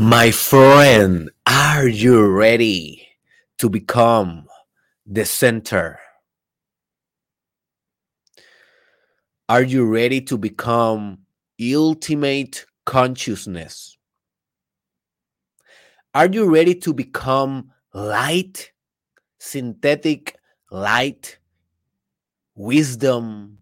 [0.00, 3.06] My friend, are you ready
[3.58, 4.46] to become
[5.04, 5.98] the center?
[9.50, 11.18] Are you ready to become
[11.60, 13.98] ultimate consciousness?
[16.14, 18.72] Are you ready to become light,
[19.38, 20.38] synthetic
[20.70, 21.38] light,
[22.54, 23.58] wisdom,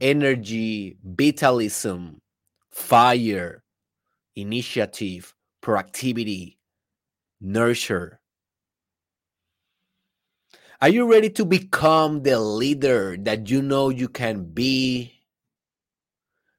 [0.00, 2.20] energy, vitalism,
[2.70, 3.64] fire,
[4.36, 6.56] initiative, proactivity,
[7.40, 8.20] nurture.
[10.80, 15.12] Are you ready to become the leader that you know you can be?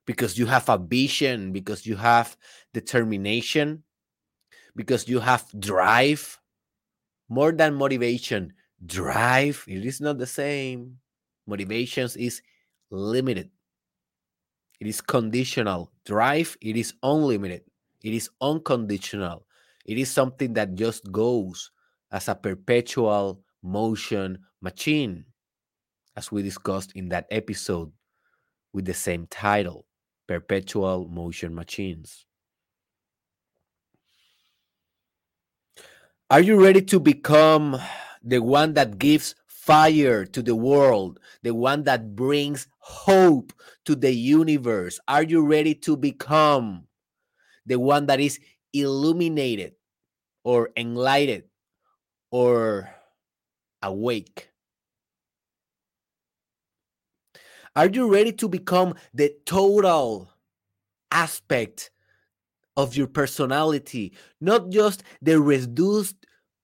[0.05, 2.35] Because you have a vision, because you have
[2.73, 3.84] determination,
[4.76, 6.40] because you have drive.
[7.30, 8.54] More than motivation,
[8.85, 9.63] drive.
[9.68, 10.98] It is not the same.
[11.46, 12.41] Motivations is
[12.90, 13.49] limited.
[14.80, 15.91] It is conditional.
[16.05, 17.66] Drive, it is unlimited.
[18.07, 19.45] It is unconditional.
[19.84, 21.71] It is something that just goes
[22.09, 25.26] as a perpetual motion machine,
[26.15, 27.91] as we discussed in that episode
[28.71, 29.87] with the same title
[30.26, 32.26] Perpetual Motion Machines.
[36.29, 37.77] Are you ready to become
[38.23, 43.51] the one that gives fire to the world, the one that brings hope
[43.84, 44.98] to the universe?
[45.10, 46.87] Are you ready to become
[47.68, 48.40] the one that is
[48.73, 49.73] illuminated
[50.43, 51.43] or enlightened
[52.32, 52.90] or
[53.84, 54.49] awake?
[57.76, 60.32] Are you ready to become the total
[61.12, 61.91] aspect
[62.76, 66.16] of your personality, not just the reduced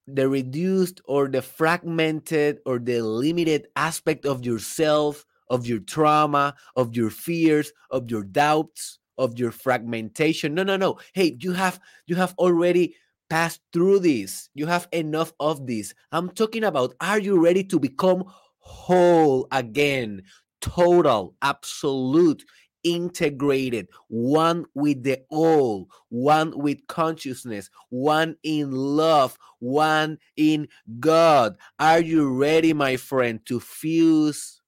[0.06, 6.94] the reduced or the fragmented or the limited aspect of yourself, of your trauma, of
[6.94, 10.54] your fears, of your doubts, of your fragmentation.
[10.54, 10.98] No, no, no.
[11.12, 12.96] Hey, you have you have already
[13.30, 14.48] passed through this.
[14.54, 15.94] You have enough of this.
[16.12, 18.24] I'm talking about are you ready to become
[18.58, 20.22] whole again?
[20.60, 22.44] Total, absolute,
[22.84, 30.68] integrated, one with the all, one with consciousness, one in love, one in
[31.00, 31.56] God.
[31.78, 34.60] Are you ready, my friend, to fuse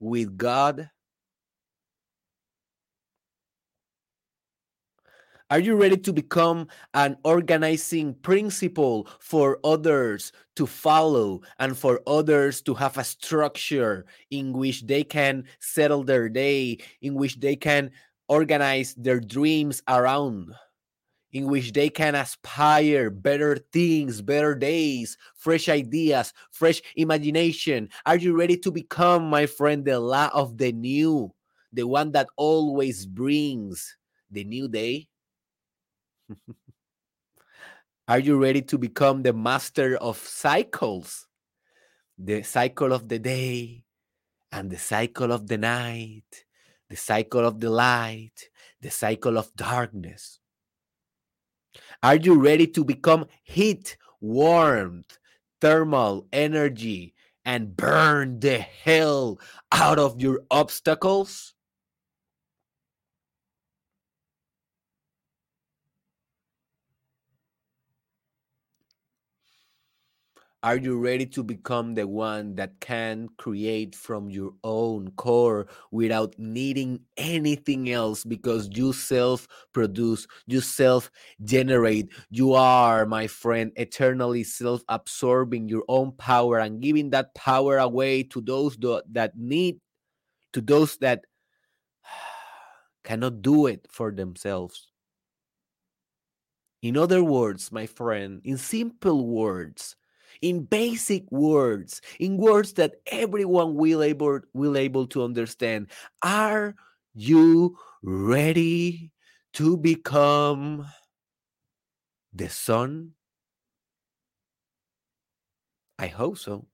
[0.00, 0.90] with God?
[5.50, 12.62] Are you ready to become an organizing principle for others to follow and for others
[12.62, 17.90] to have a structure in which they can settle their day, in which they can
[18.28, 20.54] organize their dreams around?
[21.32, 27.90] in which they can aspire better things, better days, fresh ideas, fresh imagination.
[28.06, 31.34] Are you ready to become, my friend, the law of the new,
[31.74, 33.98] the one that always brings
[34.32, 35.09] the new day?
[38.08, 41.26] Are you ready to become the master of cycles?
[42.18, 43.84] The cycle of the day
[44.52, 46.44] and the cycle of the night,
[46.88, 50.40] the cycle of the light, the cycle of darkness.
[52.02, 55.18] Are you ready to become heat, warmth,
[55.60, 57.14] thermal energy,
[57.44, 59.38] and burn the hell
[59.72, 61.54] out of your obstacles?
[70.62, 76.34] Are you ready to become the one that can create from your own core without
[76.38, 81.10] needing anything else because you self produce, you self
[81.42, 82.10] generate?
[82.28, 88.22] You are, my friend, eternally self absorbing your own power and giving that power away
[88.24, 89.80] to those that need,
[90.52, 91.24] to those that
[93.04, 94.88] cannot do it for themselves.
[96.82, 99.96] In other words, my friend, in simple words,
[100.42, 105.90] in basic words, in words that everyone will able will able to understand.
[106.22, 106.74] Are
[107.14, 109.12] you ready
[109.54, 110.86] to become
[112.32, 113.12] the sun?
[115.98, 116.66] I hope so.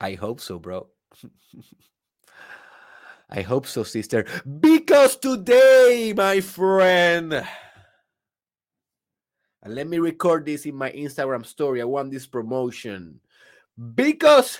[0.00, 0.88] I hope so, bro.
[3.30, 4.26] I hope so, sister.
[4.60, 7.46] Because today, my friend,
[9.62, 11.80] and let me record this in my Instagram story.
[11.80, 13.20] I want this promotion
[13.94, 14.58] because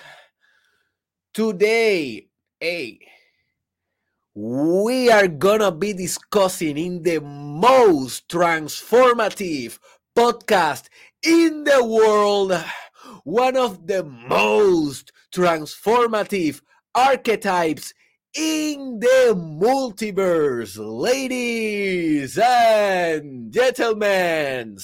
[1.33, 2.27] today,
[2.59, 2.99] hey,
[4.33, 9.77] we are gonna be discussing in the most transformative
[10.15, 10.87] podcast
[11.21, 12.53] in the world,
[13.23, 16.61] one of the most transformative
[16.95, 17.93] archetypes
[18.35, 24.77] in the multiverse, ladies and gentlemen,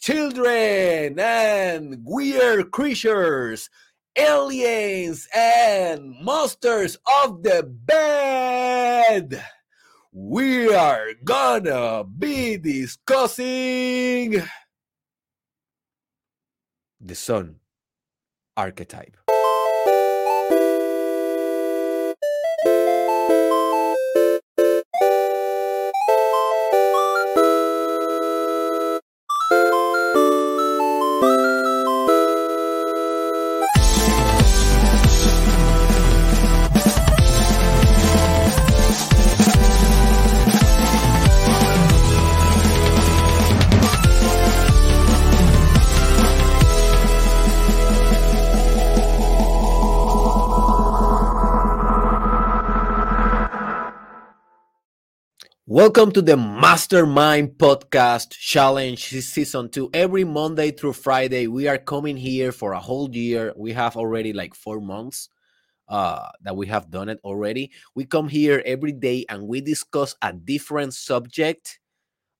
[0.00, 3.70] children and weird creatures,
[4.16, 9.44] aliens and monsters of the bed.
[10.12, 14.42] We are gonna be discussing
[17.00, 17.60] the sun
[18.56, 19.16] archetype.
[55.80, 59.88] Welcome to the Mastermind Podcast Challenge Season 2.
[59.94, 63.54] Every Monday through Friday, we are coming here for a whole year.
[63.56, 65.30] We have already like four months
[65.88, 67.70] uh, that we have done it already.
[67.94, 71.80] We come here every day and we discuss a different subject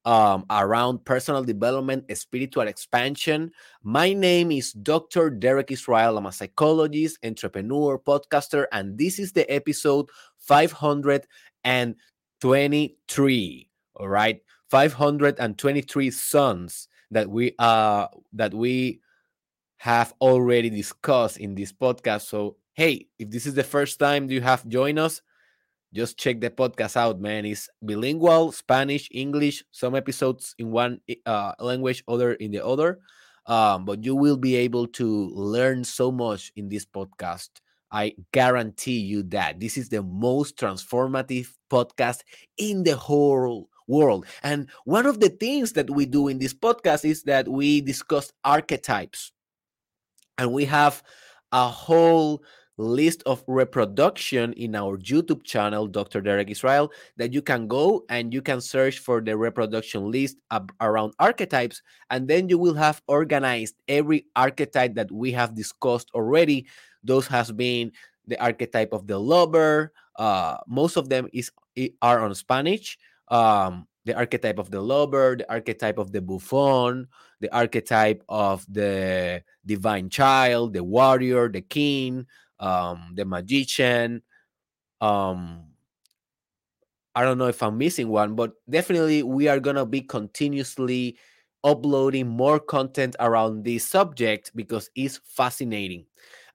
[0.05, 3.53] um, around personal development, spiritual expansion.
[3.83, 5.31] My name is Dr.
[5.31, 6.19] Derek Israel.
[6.19, 10.11] I'm a psychologist, entrepreneur, podcaster, and this is the episode
[10.41, 11.27] 500
[11.65, 11.95] and
[12.41, 19.01] 23 all right 523 sons that we uh that we
[19.79, 22.23] have already discussed in this podcast.
[22.23, 25.23] So hey if this is the first time you have joined us
[25.93, 27.45] just check the podcast out man.
[27.45, 33.01] It's bilingual spanish english some episodes in one uh, language other in the other.
[33.47, 37.49] Um, but you will be able to learn so much in this podcast
[37.93, 42.21] I guarantee you that this is the most transformative podcast
[42.57, 44.27] in the whole world.
[44.43, 48.33] And one of the things that we do in this podcast is that we discuss
[48.45, 49.33] archetypes.
[50.39, 51.03] And we have
[51.53, 52.43] a whole
[52.79, 56.23] list of reproduction in our YouTube channel, Dr.
[56.23, 60.39] Derek Israel, that you can go and you can search for the reproduction list
[60.81, 61.83] around archetypes.
[62.09, 66.67] And then you will have organized every archetype that we have discussed already
[67.05, 67.93] those has been
[68.27, 69.93] the archetype of the lover.
[70.17, 71.51] Uh, most of them is
[72.03, 72.99] are on Spanish.
[73.29, 77.07] Um, the archetype of the lover, the archetype of the buffon,
[77.41, 82.27] the archetype of the divine child, the warrior, the king,
[82.59, 84.23] um, the magician.
[85.01, 85.67] Um,
[87.15, 91.17] I don't know if I'm missing one, but definitely we are gonna be continuously
[91.65, 96.07] uploading more content around this subject because it's fascinating.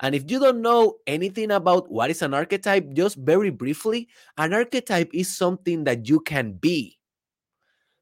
[0.01, 4.53] And if you don't know anything about what is an archetype, just very briefly, an
[4.53, 6.97] archetype is something that you can be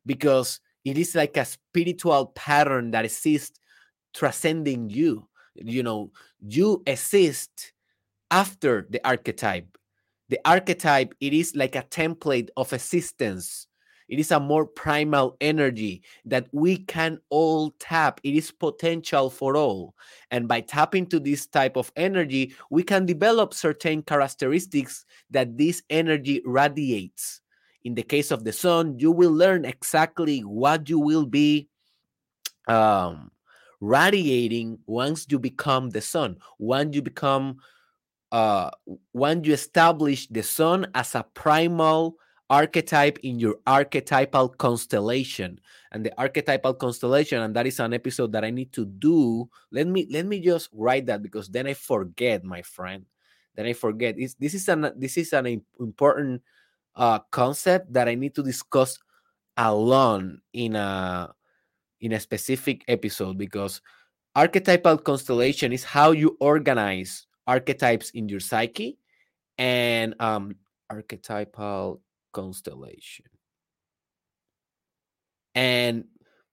[0.05, 3.59] because it is like a spiritual pattern that exists
[4.13, 5.27] transcending you.
[5.55, 6.11] You know,
[6.41, 7.73] you exist
[8.31, 9.77] after the archetype.
[10.29, 13.67] The archetype, it is like a template of existence
[14.09, 18.19] it is a more primal energy that we can all tap.
[18.23, 19.95] It is potential for all.
[20.31, 25.81] And by tapping to this type of energy, we can develop certain characteristics that this
[25.89, 27.41] energy radiates.
[27.83, 31.67] In the case of the sun, you will learn exactly what you will be
[32.67, 33.31] um,
[33.81, 37.57] radiating once you become the sun, once you become,
[38.31, 38.69] uh,
[39.11, 42.15] once you establish the sun as a primal
[42.53, 45.59] archetype in your archetypal constellation.
[45.91, 49.85] And the archetypal constellation and that is an episode that i need to do let
[49.85, 53.05] me let me just write that because then i forget my friend.
[53.55, 54.15] Then i forget.
[54.17, 55.45] It's, this is an this is an
[55.79, 56.41] important
[56.95, 58.97] uh concept that i need to discuss
[59.57, 61.33] alone in a
[62.01, 63.81] in a specific episode because
[64.35, 68.97] archetypal constellation is how you organize archetypes in your psyche
[69.57, 70.55] and um
[70.89, 72.01] archetypal
[72.33, 73.25] constellation.
[75.55, 76.05] And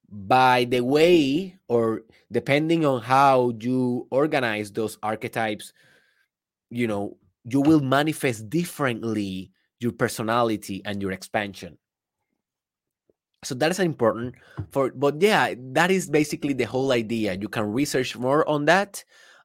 [0.09, 5.73] by the way, or depending on how you organize those archetypes,
[6.71, 11.79] you know, you will manifest differently your personality and your expansion.
[13.43, 14.35] So that is important
[14.71, 17.39] for, but yeah, that is basically the whole idea.
[17.41, 19.03] You can research more on that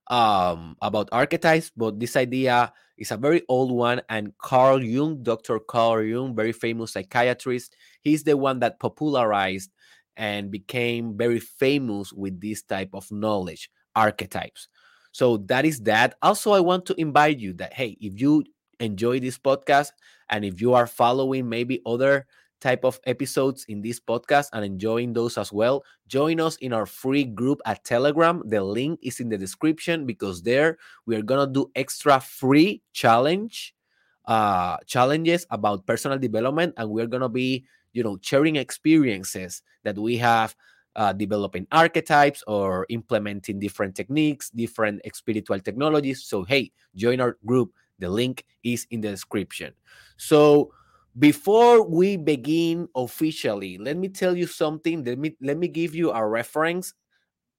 [0.08, 4.02] um, about archetypes, but this idea is a very old one.
[4.10, 5.60] And Carl Jung, Dr.
[5.60, 9.72] Carl Jung, very famous psychiatrist, he's the one that popularized
[10.18, 14.68] and became very famous with this type of knowledge, archetypes.
[15.12, 16.16] So that is that.
[16.22, 18.44] Also, I want to invite you that hey, if you
[18.80, 19.92] enjoy this podcast
[20.30, 22.28] and if you are following maybe other
[22.66, 26.90] type of episodes in this podcast and enjoying those as well, join us in our
[26.90, 28.42] free group at Telegram.
[28.50, 33.78] The link is in the description because there we are gonna do extra free challenge
[34.26, 40.18] uh challenges about personal development and we're gonna be you know sharing experiences that we
[40.18, 40.56] have
[40.96, 46.24] uh, developing archetypes or implementing different techniques different spiritual technologies.
[46.26, 47.78] So hey join our group.
[48.00, 49.74] The link is in the description.
[50.18, 50.74] So
[51.18, 55.04] before we begin officially, let me tell you something.
[55.04, 56.94] Let me let me give you a reference.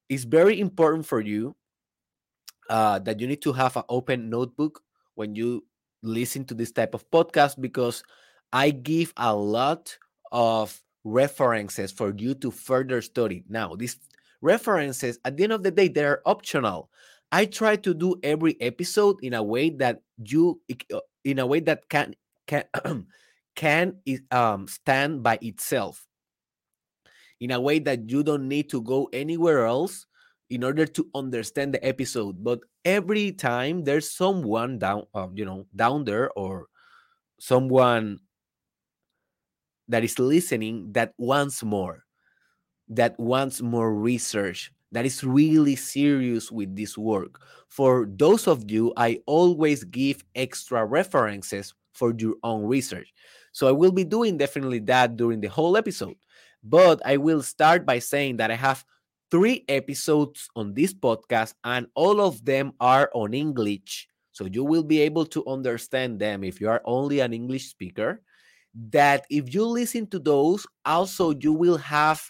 [0.08, 1.56] It's very important for you
[2.68, 4.82] uh, that you need to have an open notebook
[5.14, 5.64] when you
[6.02, 8.02] listen to this type of podcast because
[8.52, 9.96] I give a lot
[10.32, 13.44] of references for you to further study.
[13.48, 13.96] Now, these
[14.42, 16.90] references at the end of the day they're optional.
[17.32, 20.60] I try to do every episode in a way that you
[20.92, 22.14] uh, in a way that can
[22.46, 22.64] can
[23.56, 23.98] can
[24.30, 26.06] um, stand by itself
[27.40, 30.06] in a way that you don't need to go anywhere else
[30.48, 35.66] in order to understand the episode but every time there's someone down um, you know
[35.74, 36.66] down there or
[37.40, 38.18] someone
[39.88, 42.04] that is listening that wants more
[42.88, 47.42] that wants more research that is really serious with this work.
[47.68, 53.12] For those of you i always give extra references for your own research
[53.56, 56.16] so I will be doing definitely that during the whole episode.
[56.62, 58.84] But I will start by saying that I have
[59.30, 64.08] three episodes on this podcast, and all of them are on English.
[64.32, 68.20] So you will be able to understand them if you are only an English speaker.
[68.90, 72.20] That if you listen to those, also you will have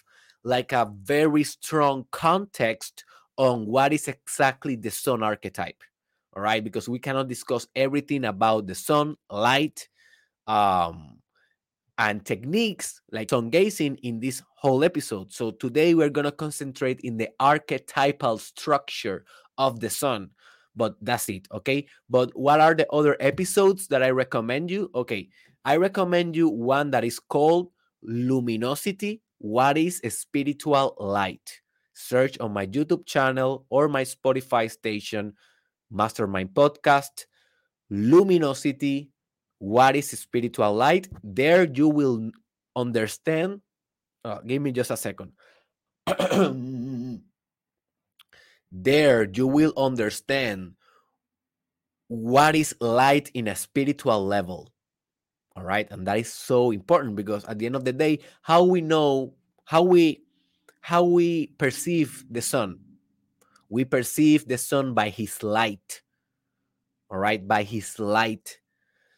[0.45, 3.03] like a very strong context
[3.35, 5.83] on what is exactly the sun archetype.
[6.33, 9.89] All right, because we cannot discuss everything about the sun, light,
[10.47, 11.16] um,
[11.97, 15.31] and techniques like sun gazing in this whole episode.
[15.31, 19.25] So today we're going to concentrate in the archetypal structure
[19.57, 20.29] of the sun.
[20.75, 21.87] But that's it, okay?
[22.09, 24.91] But what are the other episodes that I recommend you?
[24.93, 25.29] Okay,
[25.65, 27.71] I recommend you one that is called
[28.03, 31.61] Luminosity What is Spiritual Light?
[31.93, 35.33] Search on my YouTube channel or my Spotify station,
[35.89, 37.25] Mastermind Podcast,
[37.89, 39.09] Luminosity
[39.59, 42.31] what is spiritual light there you will
[42.75, 43.61] understand
[44.27, 45.31] uh, give me just a second.
[48.69, 50.73] There you will understand
[52.09, 54.67] what is light in a spiritual level.
[55.55, 55.87] All right?
[55.89, 59.35] And that is so important because at the end of the day how we know
[59.63, 60.23] how we
[60.81, 62.79] how we perceive the sun.
[63.69, 66.01] We perceive the sun by his light.
[67.09, 67.39] All right?
[67.39, 68.59] By his light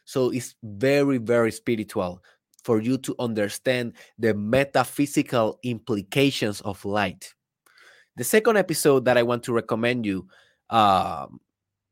[0.09, 2.23] so it's very, very spiritual
[2.63, 7.31] for you to understand the metaphysical implications of light.
[8.17, 10.25] The second episode that I want to recommend you
[10.71, 11.39] um,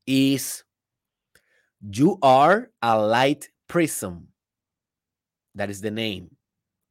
[0.07, 0.63] is
[1.91, 4.29] You Are a Light Prism.
[5.53, 6.35] That is the name.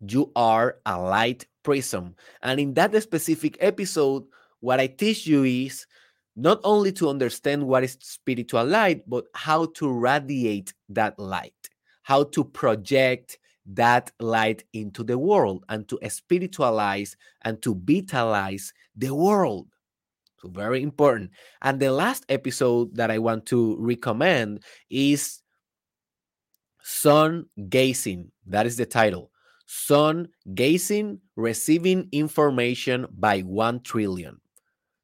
[0.06, 2.14] You are a light prism.
[2.40, 4.23] And in that specific episode,
[4.61, 5.88] what I teach you is
[6.37, 11.71] not only to understand what is spiritual light, but how to radiate that light,
[12.02, 19.12] how to project that light into the world and to spiritualize and to vitalize the
[19.12, 19.66] world.
[20.40, 21.31] So, very important.
[21.62, 25.40] And the last episode that I want to recommend is
[26.83, 28.31] Sun Gazing.
[28.47, 29.33] That is the title.
[29.64, 34.38] Sun Gazing, Receiving Information by 1 Trillion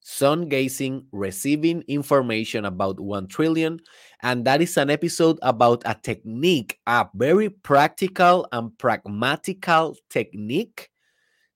[0.03, 3.81] sun gazing, receiving information about 1 trillion.
[4.23, 10.91] And that is an episode about a technique, a very practical and pragmatical technique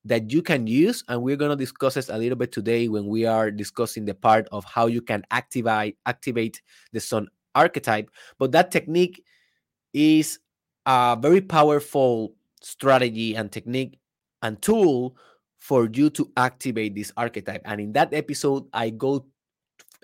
[0.04, 1.02] that you can use.
[1.08, 4.14] And we're going to discuss it a little bit today when we are discussing the
[4.14, 6.62] part of how you can activate, activate
[6.92, 8.10] the sun archetype.
[8.38, 9.24] But that technique
[9.92, 10.38] is
[10.86, 13.98] a very powerful strategy and technique
[14.42, 15.16] and tool
[15.66, 17.60] for you to activate this archetype.
[17.64, 19.26] And in that episode, I go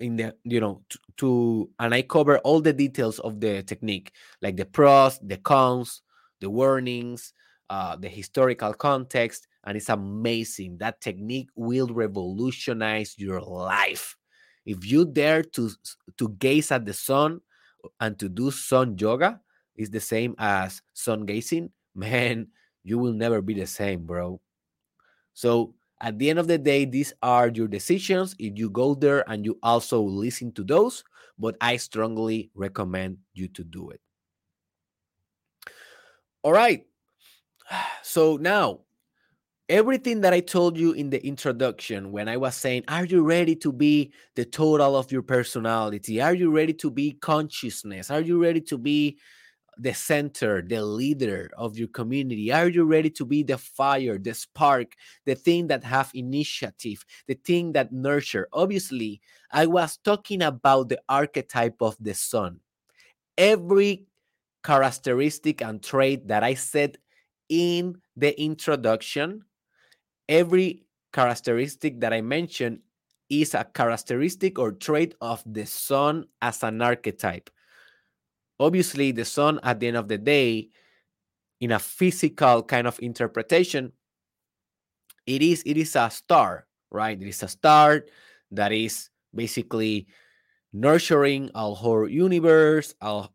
[0.01, 4.11] in the you know to, to, and I cover all the details of the technique,
[4.41, 6.03] like the pros, the cons,
[6.41, 7.33] the warnings,
[7.71, 10.79] uh, the historical context, and it's amazing.
[10.79, 14.17] That technique will revolutionize your life.
[14.67, 15.71] If you dare to
[16.19, 17.41] to gaze at the sun
[18.01, 19.41] and to do sun yoga,
[19.77, 22.49] is the same as sun gazing, man,
[22.83, 24.41] you will never be the same, bro.
[25.35, 28.35] So at the end of the day, these are your decisions.
[28.39, 31.05] If you go there and you also listen to those,
[31.39, 34.01] but I strongly recommend you to do it.
[36.43, 36.85] All right.
[38.05, 38.81] So now,
[39.69, 43.57] everything that I told you in the introduction when I was saying, Are you ready
[43.57, 46.21] to be the total of your personality?
[46.21, 48.11] Are you ready to be consciousness?
[48.11, 49.19] Are you ready to be
[49.79, 52.53] the center, the leader of your community?
[52.53, 54.93] Are you ready to be the fire, the spark,
[55.25, 58.49] the thing that have initiative, the thing that nurture?
[58.53, 62.61] Obviously, I was talking about the archetype of the sun.
[63.37, 64.07] Every
[64.63, 66.99] characteristic and trait that I said
[67.49, 69.45] in the introduction,
[70.29, 72.81] every characteristic that I mentioned
[73.29, 77.51] is a characteristic or trait of the sun as an archetype.
[78.63, 80.71] Obviously, the sun at the end of the day,
[81.61, 83.93] in a physical kind of interpretation,
[85.27, 87.21] it is it is a star, right?
[87.21, 88.07] It is a star
[88.53, 90.07] that is basically
[90.73, 93.29] nurturing our whole universe, our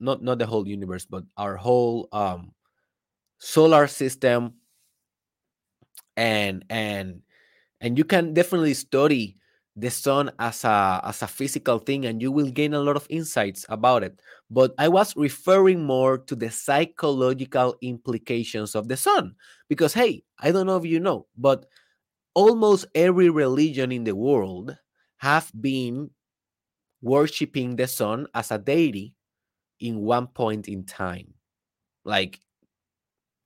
[0.00, 2.52] not not the whole universe, but our whole um,
[3.38, 4.54] solar system,
[6.16, 7.22] and and
[7.80, 9.36] and you can definitely study
[9.76, 13.06] the sun as a as a physical thing and you will gain a lot of
[13.10, 14.20] insights about it.
[14.50, 19.34] But i was referring more to the psychological implications of the sun
[19.68, 21.66] because hey i don't know if you know but
[22.34, 24.76] almost every religion in the world
[25.18, 26.10] have been
[27.02, 29.14] worshiping the sun as a deity
[29.80, 31.34] in one point in time.
[32.04, 32.40] Like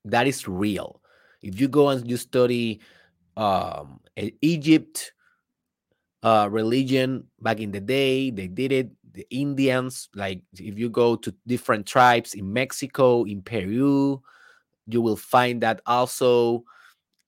[0.05, 1.03] that is real.
[1.43, 2.81] If you go and you study
[3.37, 4.01] um,
[4.43, 5.13] egypt
[6.23, 8.31] uh, religion back in the day.
[8.31, 8.91] They did it.
[9.13, 14.23] The Indians, like if you go to different tribes in Mexico, in Peru,
[14.87, 16.65] you will find that also.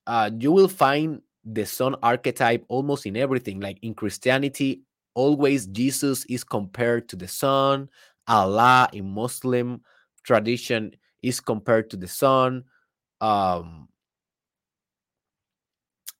[0.07, 3.59] Uh, you will find the sun archetype almost in everything.
[3.59, 4.81] Like in Christianity,
[5.15, 7.89] always Jesus is compared to the sun.
[8.27, 9.81] Allah in Muslim
[10.23, 12.63] tradition is compared to the sun.
[13.19, 13.89] Um,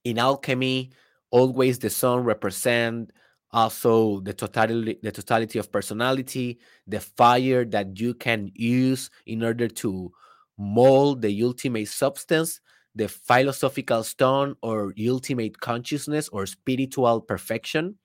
[0.04, 0.92] in alchemy,
[1.32, 3.12] always the sun represent
[3.52, 9.68] also the totality the totality of personality the fire that you can use in order
[9.68, 10.12] to
[10.58, 12.62] mold the ultimate substance
[12.96, 17.96] the philosophical stone or ultimate consciousness or spiritual perfection.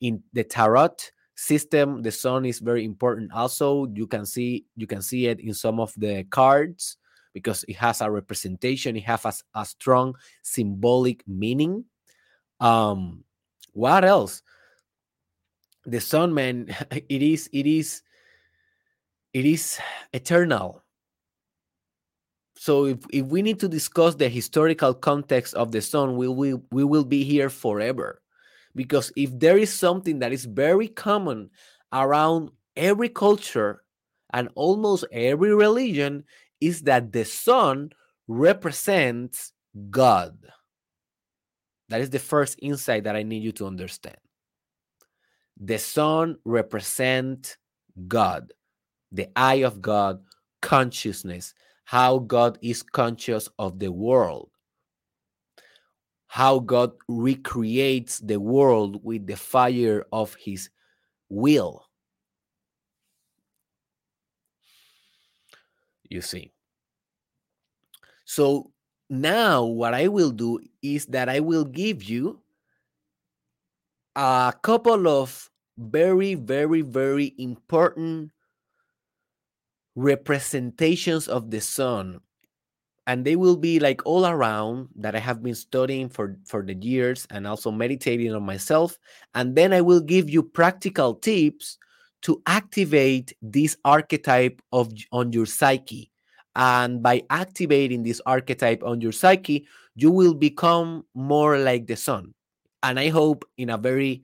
[0.00, 0.96] In the tarot
[1.36, 3.86] system the sun is very important also.
[3.94, 6.96] You can see you can see it in some of the cards
[7.32, 11.84] because it has a representation it has a, a strong symbolic meaning
[12.60, 13.24] um,
[13.72, 14.42] what else?
[15.86, 18.02] The sun, man, it is, it is,
[19.32, 19.78] it is
[20.12, 20.82] eternal.
[22.56, 26.62] So if, if we need to discuss the historical context of the sun, we will
[26.70, 28.22] we will be here forever.
[28.74, 31.50] Because if there is something that is very common
[31.92, 33.82] around every culture
[34.32, 36.24] and almost every religion,
[36.60, 37.90] is that the sun
[38.26, 39.52] represents
[39.90, 40.38] God.
[41.88, 44.16] That is the first insight that I need you to understand.
[45.60, 47.56] The sun represents
[48.08, 48.52] God,
[49.12, 50.22] the eye of God,
[50.60, 54.50] consciousness, how God is conscious of the world,
[56.26, 60.70] how God recreates the world with the fire of his
[61.28, 61.86] will.
[66.08, 66.52] You see.
[68.24, 68.72] So
[69.10, 72.40] now what I will do is that I will give you
[74.16, 78.30] a couple of very, very, very important
[79.96, 82.20] representations of the sun
[83.06, 86.74] and they will be like all around that i have been studying for for the
[86.74, 88.98] years and also meditating on myself
[89.34, 91.78] and then i will give you practical tips
[92.22, 96.10] to activate this archetype of on your psyche
[96.56, 102.34] and by activating this archetype on your psyche, you will become more like the sun.
[102.82, 104.22] And I hope in a very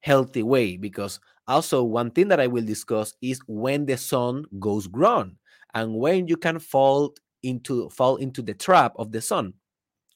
[0.00, 4.86] healthy way, because also one thing that I will discuss is when the sun goes
[4.86, 5.36] ground
[5.74, 9.54] and when you can fall into fall into the trap of the sun.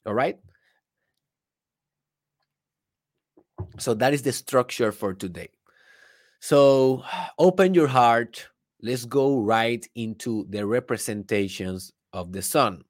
[0.07, 0.39] All right.
[3.79, 5.49] So that is the structure for today.
[6.41, 7.05] So
[7.39, 8.49] open your heart,
[8.83, 12.83] let's go right into the representations of the sun.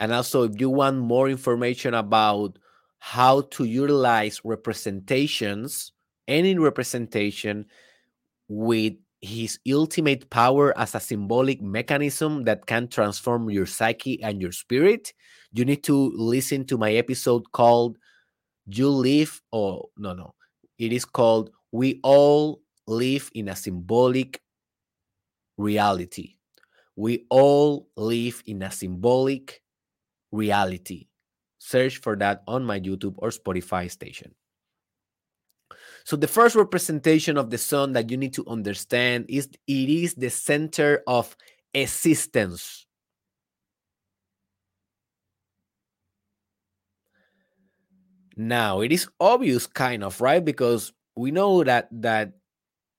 [0.00, 2.58] And also, if you want more information about
[2.98, 5.92] how to utilize representations,
[6.26, 7.66] any representation
[8.48, 14.50] with his ultimate power as a symbolic mechanism that can transform your psyche and your
[14.50, 15.12] spirit,
[15.52, 17.96] you need to listen to my episode called
[18.66, 20.34] You Live, or no, no,
[20.78, 24.40] it is called We All live in a symbolic
[25.56, 26.36] reality.
[26.96, 29.62] We all live in a symbolic
[30.30, 31.08] reality.
[31.58, 34.34] Search for that on my YouTube or Spotify station.
[36.04, 40.14] So the first representation of the sun that you need to understand is it is
[40.14, 41.36] the center of
[41.72, 42.86] existence.
[48.36, 50.44] Now, it is obvious kind of, right?
[50.44, 52.32] Because we know that that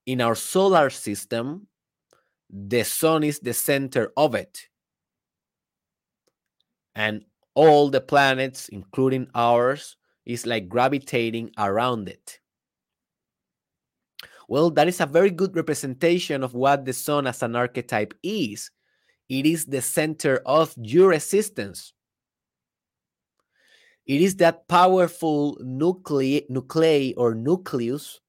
[0.06, 1.68] in our solar system,
[2.50, 4.68] the sun is the center of it.
[6.96, 12.40] And all the planets, including ours, is like gravitating around it.
[14.48, 18.70] Well, that is a very good representation of what the sun as an archetype is.
[19.30, 21.94] It is the center of your existence.
[24.06, 28.20] It is that powerful nuclei, nuclei or nucleus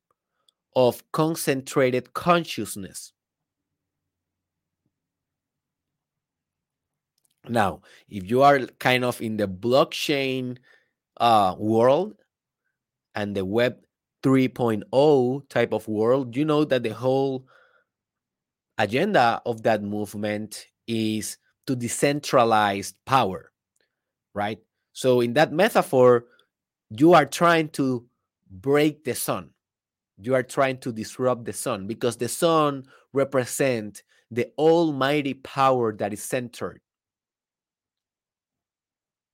[0.77, 3.13] of concentrated consciousness.
[7.49, 10.59] Now, if you are kind of in the blockchain
[11.19, 12.15] uh, world
[13.15, 13.77] and the web
[14.23, 17.47] 3.0 type of world, you know that the whole
[18.79, 23.53] agenda of that movement is to decentralize power,
[24.35, 24.59] right?
[24.93, 26.25] So, in that metaphor,
[26.91, 28.07] you are trying to
[28.51, 29.51] break the sun.
[30.19, 36.13] You are trying to disrupt the sun because the sun represents the almighty power that
[36.13, 36.81] is centered.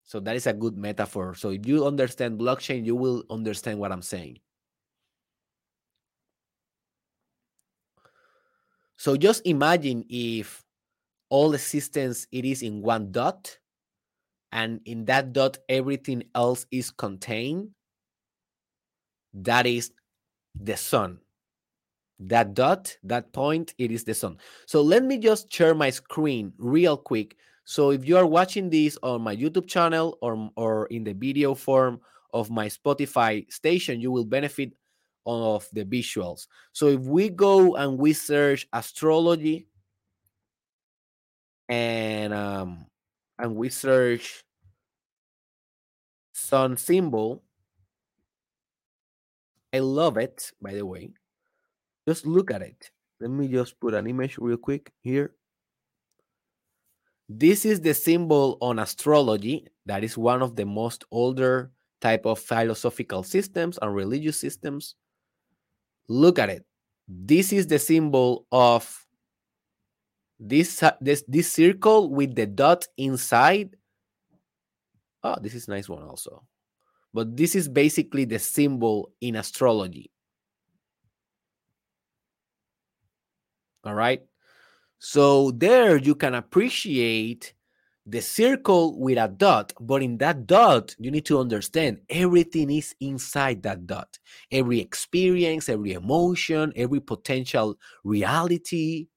[0.05, 1.35] So that is a good metaphor.
[1.35, 4.38] So if you understand blockchain, you will understand what I'm saying.
[8.97, 10.64] So just imagine if
[11.29, 13.57] all existence it is in one dot,
[14.53, 17.71] and in that dot everything else is contained.
[19.33, 19.93] That is
[20.54, 21.18] the sun.
[22.18, 24.38] That dot, that point, it is the sun.
[24.66, 27.36] So let me just share my screen real quick.
[27.64, 31.54] So if you are watching this on my YouTube channel or, or in the video
[31.54, 32.00] form
[32.32, 34.72] of my Spotify station, you will benefit
[35.26, 36.46] of the visuals.
[36.72, 39.66] So if we go and we search astrology
[41.68, 42.86] and um
[43.38, 44.42] and we search
[46.32, 47.42] sun symbol,
[49.72, 51.11] I love it, by the way.
[52.09, 52.90] Just look at it.
[53.20, 55.35] Let me just put an image real quick here.
[57.28, 59.68] This is the symbol on astrology.
[59.87, 64.96] That is one of the most older type of philosophical systems and religious systems.
[66.09, 66.64] Look at it.
[67.06, 69.06] This is the symbol of
[70.40, 73.76] this uh, this this circle with the dot inside.
[75.22, 76.42] Oh, this is nice one also.
[77.12, 80.11] But this is basically the symbol in astrology.
[83.85, 84.23] All right.
[84.99, 87.55] So there you can appreciate
[88.07, 92.94] the circle with a dot, but in that dot, you need to understand everything is
[93.01, 94.18] inside that dot.
[94.51, 99.09] Every experience, every emotion, every potential reality,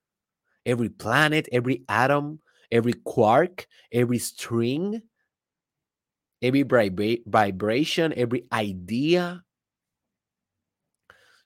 [0.65, 2.39] every planet, every atom,
[2.71, 5.01] every quark, every string,
[6.43, 9.43] every vibra- vibration, every idea.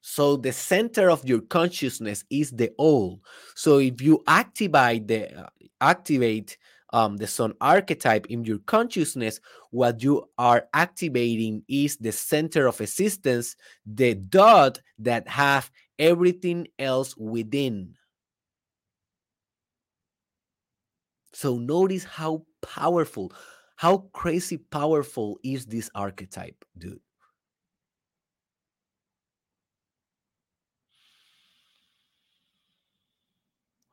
[0.01, 3.21] So the center of your consciousness is the all.
[3.55, 6.57] So if you activate the uh, activate
[6.93, 9.39] um, the sun archetype in your consciousness,
[9.71, 13.55] what you are activating is the center of existence,
[13.85, 17.93] the dot that have everything else within.
[21.33, 23.33] So notice how powerful,
[23.77, 26.99] how crazy powerful is this archetype, dude.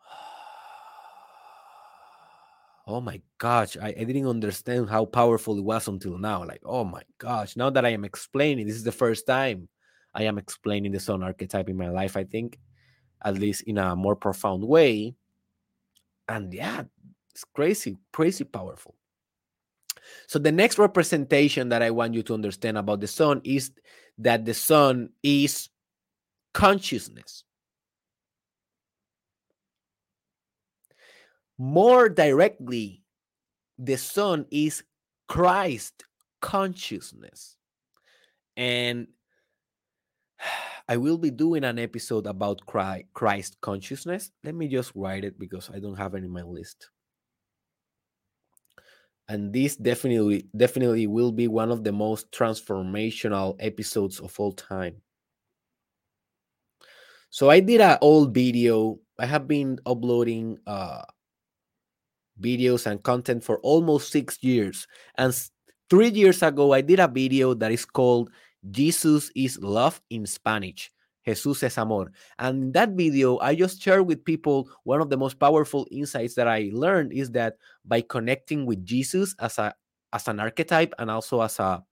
[2.86, 6.44] oh my gosh, I, I didn't understand how powerful it was until now.
[6.44, 9.68] Like, oh my gosh, now that I am explaining, this is the first time
[10.14, 12.58] I am explaining the sun archetype in my life, I think,
[13.24, 15.14] at least in a more profound way.
[16.28, 16.84] And yeah,
[17.30, 18.94] it's crazy, crazy powerful.
[20.26, 23.72] So the next representation that I want you to understand about the sun is
[24.18, 25.68] that the sun is
[26.52, 27.44] consciousness.
[31.58, 33.02] More directly,
[33.78, 34.82] the sun is
[35.28, 36.04] Christ
[36.40, 37.56] consciousness.
[38.56, 39.08] And
[40.88, 44.30] I will be doing an episode about Christ consciousness.
[44.42, 46.90] Let me just write it because I don't have it in my list.
[49.28, 55.00] And this definitely definitely will be one of the most transformational episodes of all time.
[57.30, 61.02] So I did an old video I have been uploading uh,
[62.40, 64.86] videos and content for almost six years.
[65.16, 65.34] And
[65.88, 68.30] three years ago, I did a video that is called
[68.70, 70.90] Jesus is Love in Spanish.
[71.26, 72.12] Jesús es amor.
[72.38, 76.34] And in that video, I just shared with people one of the most powerful insights
[76.34, 79.74] that I learned is that by connecting with Jesus as a
[80.12, 81.82] as an archetype and also as a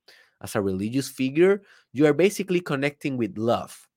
[0.43, 3.89] as a religious figure, you are basically connecting with love.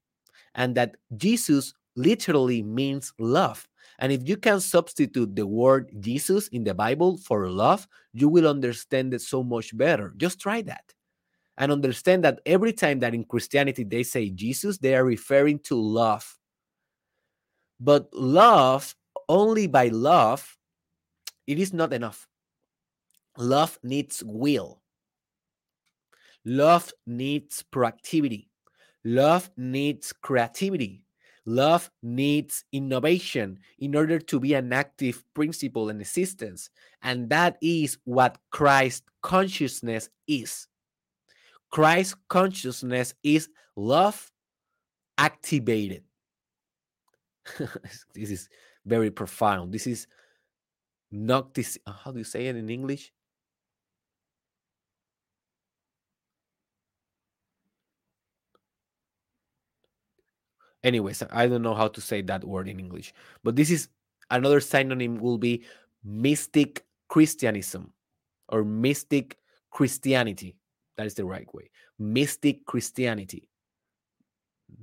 [0.55, 3.67] And that Jesus literally means love.
[3.99, 8.47] And if you can substitute the word Jesus in the Bible for love, you will
[8.47, 10.13] understand it so much better.
[10.17, 10.94] Just try that
[11.57, 15.75] and understand that every time that in Christianity they say Jesus, they are referring to
[15.75, 16.37] love.
[17.79, 18.95] But love,
[19.29, 20.57] only by love,
[21.47, 22.27] it is not enough.
[23.37, 24.81] Love needs will.
[26.45, 28.47] Love needs proactivity.
[29.03, 31.03] Love needs creativity.
[31.45, 36.69] Love needs innovation in order to be an active principle in existence.
[37.03, 40.67] And that is what Christ consciousness is.
[41.75, 44.31] Christ consciousness is love
[45.17, 46.03] activated.
[47.59, 48.47] this is
[48.85, 49.73] very profound.
[49.73, 50.07] This is
[51.11, 51.77] not this.
[51.85, 53.11] How do you say it in English?
[60.81, 63.89] Anyways, I don't know how to say that word in English, but this is
[64.31, 65.65] another synonym will be
[66.05, 67.91] mystic Christianism
[68.47, 69.37] or mystic
[69.71, 70.55] Christianity.
[70.97, 71.69] That is the right way.
[71.99, 73.49] Mystic Christianity.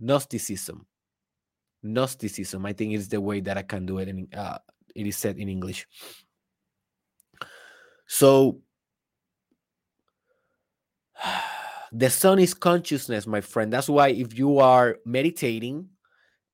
[0.01, 0.87] Gnosticism.
[1.83, 2.67] Gnosticism.
[2.67, 4.09] I think is the way that I can do it.
[4.09, 4.59] In, uh,
[4.95, 5.87] it is said in English.
[8.07, 8.61] So
[11.93, 13.73] the sun is consciousness, my friend.
[13.73, 15.89] That's why if you are meditating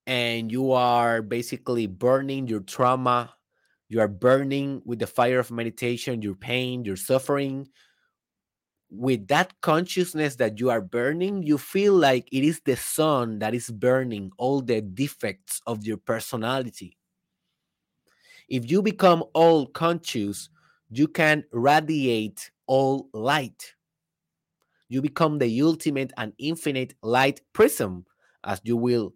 [0.07, 3.35] and you are basically burning your trauma,
[3.89, 7.69] you are burning with the fire of meditation, your pain, your suffering,
[8.91, 13.55] with that consciousness that you are burning, you feel like it is the sun that
[13.55, 16.97] is burning all the defects of your personality.
[18.49, 20.49] If you become all conscious,
[20.91, 23.75] you can radiate all light.
[24.89, 28.07] You become the ultimate and infinite light prism,
[28.43, 29.13] as you will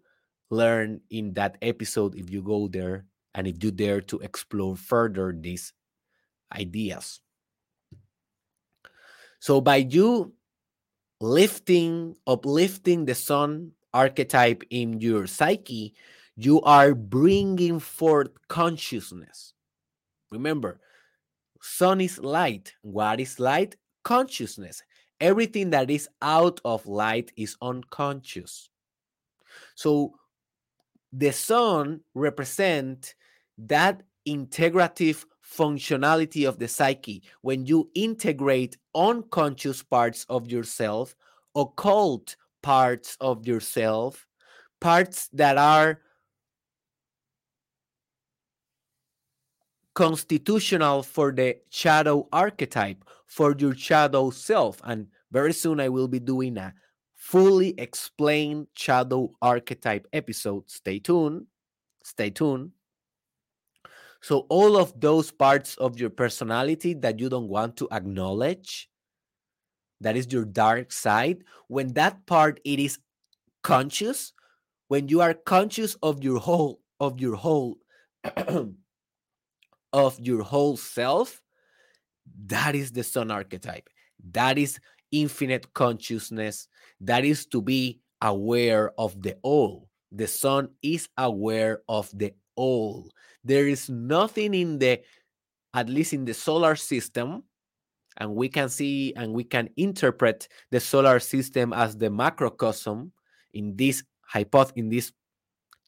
[0.51, 5.35] learn in that episode if you go there and if you dare to explore further
[5.35, 5.73] these
[6.55, 7.22] ideas.
[9.43, 10.31] So by you
[11.19, 15.95] lifting, uplifting the sun archetype in your psyche,
[16.37, 19.53] you are bringing forth consciousness.
[20.31, 20.79] Remember,
[21.61, 22.73] sun is light.
[22.83, 23.75] What is light?
[24.05, 24.81] Consciousness.
[25.19, 28.69] Everything that is out of light is unconscious.
[29.75, 30.13] So
[31.11, 33.13] the sun represent
[33.57, 35.25] that integrative
[35.57, 41.15] functionality of the psyche when you integrate unconscious parts of yourself,
[41.55, 44.25] occult parts of yourself,
[44.81, 45.99] parts that are
[49.93, 54.81] constitutional for the shadow archetype, for your shadow self.
[54.83, 56.73] And very soon I will be doing a
[57.15, 60.69] fully explained shadow archetype episode.
[60.69, 61.45] Stay tuned.
[62.03, 62.71] Stay tuned.
[64.23, 68.89] So, all of those parts of your personality that you don't want to acknowledge,
[69.99, 72.99] that is your dark side, when that part it is
[73.63, 74.31] conscious,
[74.87, 77.79] when you are conscious of your whole of your whole
[79.91, 81.41] of your whole self,
[82.45, 83.89] that is the sun archetype.
[84.31, 84.79] That is
[85.11, 86.69] infinite consciousness.
[87.01, 89.89] That is to be aware of the all.
[90.13, 93.11] The sun is aware of the all.
[93.43, 95.01] There is nothing in the,
[95.73, 97.43] at least in the solar system,
[98.17, 103.11] and we can see and we can interpret the solar system as the macrocosm
[103.53, 105.11] in this hypoth in this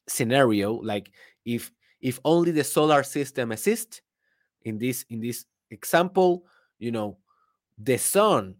[0.08, 0.74] scenario.
[0.74, 1.12] Like
[1.44, 4.02] if if only the solar system exists
[4.62, 6.44] in this in this example,
[6.78, 7.18] you know,
[7.78, 8.56] the sun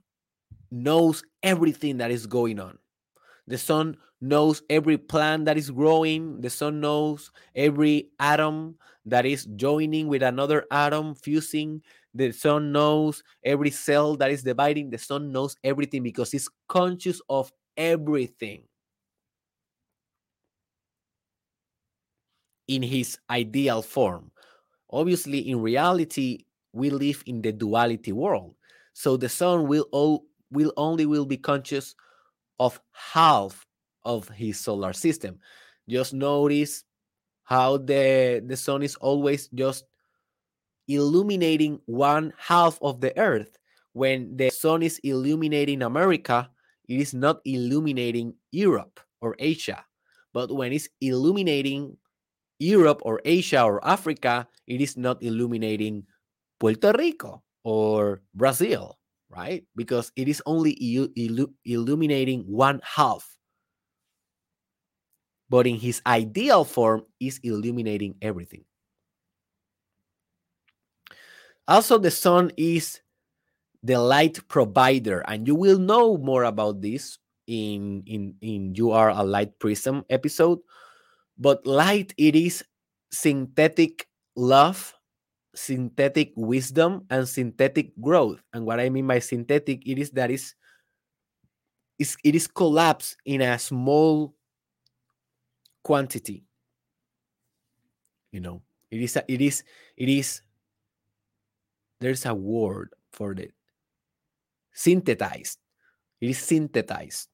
[0.70, 2.78] knows everything that is going on.
[3.46, 6.40] The sun knows every plant that is growing.
[6.40, 11.82] The sun knows every atom that is joining with another atom, fusing.
[12.14, 14.90] The sun knows every cell that is dividing.
[14.90, 18.64] The sun knows everything because it's conscious of everything
[22.66, 24.32] in his ideal form.
[24.90, 28.54] Obviously, in reality, we live in the duality world.
[28.92, 31.94] So the sun will, all, will only will be conscious
[32.58, 33.66] of half
[34.04, 35.38] of his solar system.
[35.88, 36.84] Just notice
[37.44, 39.84] how the the sun is always just
[40.88, 43.56] illuminating one half of the earth.
[43.92, 46.50] When the sun is illuminating america
[46.88, 49.84] it is not illuminating europe or asia.
[50.32, 51.96] But when it's illuminating
[52.58, 56.04] europe or asia or africa it is not illuminating
[56.60, 59.64] puerto rico or brazil right?
[59.76, 63.36] Because it is only illu- illuminating one half.
[65.48, 68.64] But in his ideal form is illuminating everything.
[71.68, 73.00] Also the sun is
[73.82, 79.10] the light provider and you will know more about this in in in you are
[79.10, 80.60] a light prism episode.
[81.38, 82.64] But light it is
[83.12, 84.95] synthetic love
[85.56, 88.40] synthetic wisdom and synthetic growth.
[88.52, 90.54] And what i mean by synthetic it is that is
[91.98, 94.34] is it is collapsed in a small
[95.82, 96.44] quantity.
[98.32, 99.64] You know it is a, it is
[99.96, 100.42] it is
[102.00, 103.52] there's a word for it.
[104.72, 105.58] Synthesized.
[106.20, 107.28] It is synthesized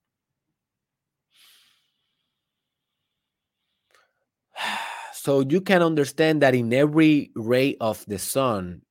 [5.23, 8.83] so you can understand that in every ray of the sun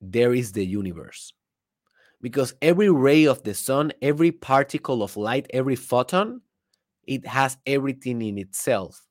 [0.00, 1.32] there is the universe
[2.20, 6.40] because every ray of the sun every particle of light every photon
[7.06, 9.02] it has everything in itself.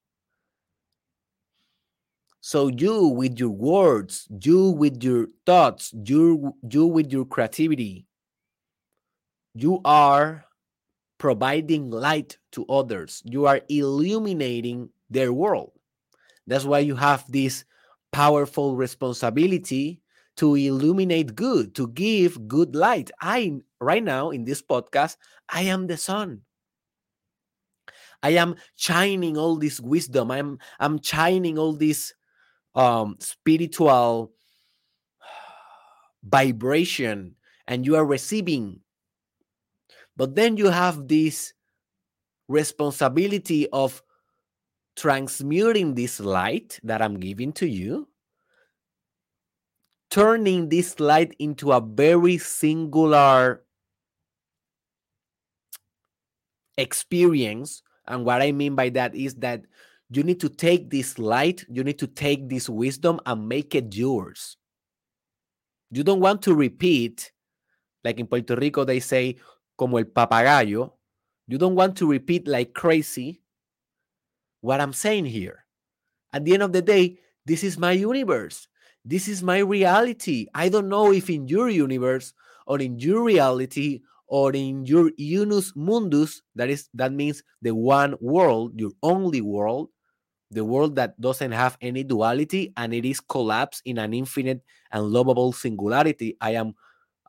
[2.42, 8.06] So you with your words, you with your thoughts, you you with your creativity,
[9.56, 10.46] you are
[11.18, 13.24] providing light to others.
[13.26, 15.72] You are illuminating their world.
[16.48, 17.66] That's why you have this
[18.12, 20.02] powerful responsibility
[20.38, 23.12] to illuminate good, to give good light.
[23.22, 25.18] I right now in this podcast,
[25.50, 26.42] I am the sun.
[28.24, 30.32] I am shining all this wisdom.
[30.32, 32.14] I'm I'm shining all this
[32.76, 34.34] um spiritual
[36.24, 37.36] vibration
[37.68, 38.82] and you are receiving.
[40.18, 41.54] But then you have this
[42.48, 44.04] responsibility of
[44.96, 48.08] transmuting this light that I'm giving to you,
[50.10, 53.64] turning this light into a very singular
[56.78, 59.64] experience and what I mean by that is that
[60.10, 63.96] you need to take this light, you need to take this wisdom and make it
[63.96, 64.58] yours.
[65.92, 67.32] You don't want to repeat,
[68.04, 69.38] like in Puerto Rico, they say,
[69.78, 70.92] como el papagayo.
[71.48, 73.42] You don't want to repeat like crazy
[74.66, 75.64] what I'm saying here.
[76.34, 78.68] At the end of the day, this is my universe.
[79.06, 80.48] This is my reality.
[80.56, 82.34] I don't know if in your universe
[82.66, 88.16] or in your reality or in your unus mundus that is that means the one
[88.20, 89.90] world your only world
[90.50, 95.04] the world that doesn't have any duality and it is collapsed in an infinite and
[95.04, 96.74] lovable singularity i am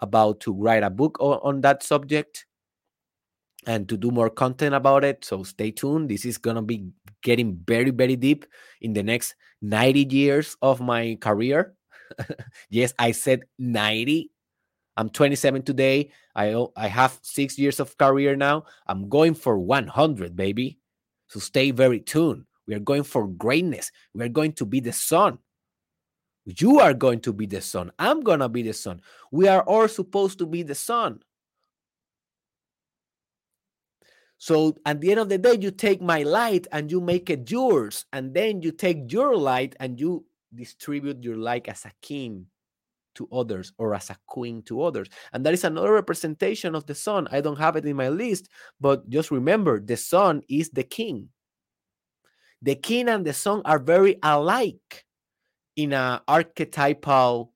[0.01, 2.46] about to write a book on, on that subject
[3.67, 6.89] and to do more content about it so stay tuned this is going to be
[7.23, 8.47] getting very very deep
[8.81, 11.75] in the next 90 years of my career
[12.71, 14.31] yes i said 90
[14.97, 16.11] I'm 27 today.
[16.35, 18.65] I I have six years of career now.
[18.87, 20.79] I'm going for 100, baby.
[21.29, 22.45] So stay very tuned.
[22.67, 23.91] We are going for greatness.
[24.15, 25.39] We are going to be the sun.
[26.45, 27.93] You are going to be the sun.
[27.99, 29.01] I'm gonna be the sun.
[29.33, 31.21] We are all supposed to be the sun.
[34.47, 37.51] So at the end of the day, you take my light and you make it
[37.51, 38.07] yours.
[38.13, 42.47] And then you take your light and you distribute your light as a king
[43.17, 45.09] to others or as a queen to others.
[45.33, 47.27] And that is another representation of the sun.
[47.33, 48.49] I don't have it in my list,
[48.81, 51.31] but just remember the sun is the king.
[52.63, 55.07] The king and the sun are very alike
[55.75, 57.53] in an archetypal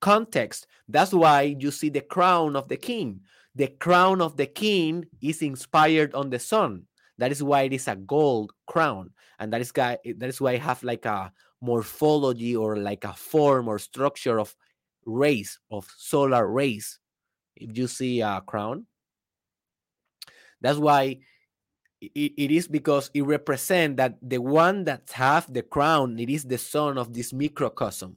[0.00, 0.66] context.
[0.88, 3.20] That's why you see the crown of the king.
[3.56, 6.84] The crown of the king is inspired on the sun.
[7.18, 9.10] That is why it is a gold crown.
[9.38, 13.66] And that is that is why I have like a morphology or like a form
[13.68, 14.54] or structure of
[15.06, 16.98] rays of solar rays
[17.56, 18.84] if you see a crown
[20.60, 21.18] that's why
[22.00, 26.44] it, it is because it represents that the one that have the crown it is
[26.44, 28.16] the son of this microcosm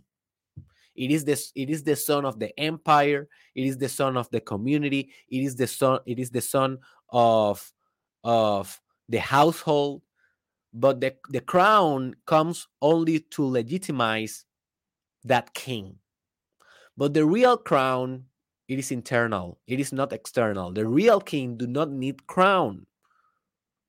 [0.99, 4.29] it is this it is the son of the empire it is the son of
[4.29, 6.77] the community it is the son it is the son
[7.09, 7.71] of
[8.23, 10.01] of the household
[10.71, 14.45] but the, the crown comes only to legitimize
[15.23, 15.95] that king
[16.99, 18.25] but the real crown,
[18.67, 19.57] it is internal.
[19.67, 20.73] It is not external.
[20.73, 22.87] The real king do not need crown,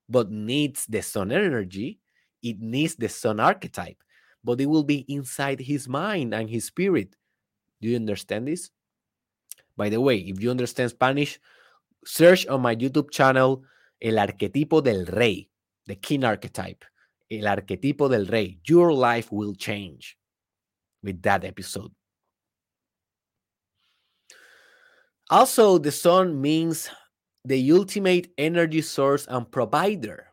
[0.08, 1.98] but needs the sun energy.
[2.40, 3.98] it needs the sun archetype,
[4.44, 7.16] but it will be inside his mind and his spirit.
[7.80, 8.70] Do you understand this?
[9.76, 11.38] By the way, if you understand Spanish,
[12.04, 13.62] search on my YouTube channel
[14.00, 15.48] El Arquetipo del Rey,
[15.86, 16.84] the king archetype.
[17.30, 18.58] El Arquetipo del Rey.
[18.66, 20.16] Your life will change
[21.02, 21.92] with that episode.
[25.30, 26.90] Also, the sun means
[27.44, 30.29] the ultimate energy source and provider.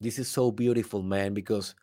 [0.00, 1.74] This is so beautiful, man, because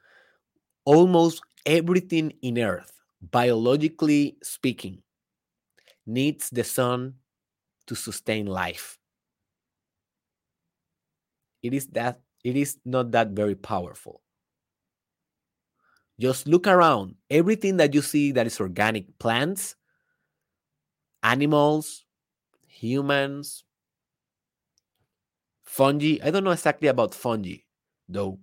[0.85, 2.91] almost everything in Earth,
[3.21, 5.03] biologically speaking,
[6.05, 7.15] needs the sun
[7.87, 8.97] to sustain life.
[11.61, 14.21] It is that it is not that very powerful.
[16.19, 17.15] Just look around.
[17.29, 19.75] Everything that you see that is organic plants,
[21.23, 22.05] animals,
[22.67, 23.63] humans,
[25.65, 26.17] fungi.
[26.23, 27.57] I don't know exactly about fungi,
[28.07, 28.39] though.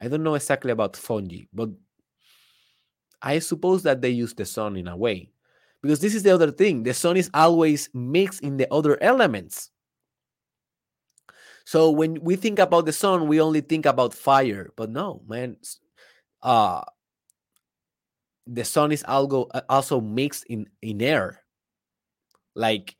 [0.00, 1.70] I don't know exactly about fungi, but
[3.22, 5.30] I suppose that they use the sun in a way.
[5.80, 9.70] Because this is the other thing the sun is always mixed in the other elements.
[11.64, 15.56] So when we think about the sun, we only think about fire, but no, man.
[16.42, 16.82] Uh
[18.46, 21.40] the sun is uh, also mixed in in air.
[22.54, 22.96] Like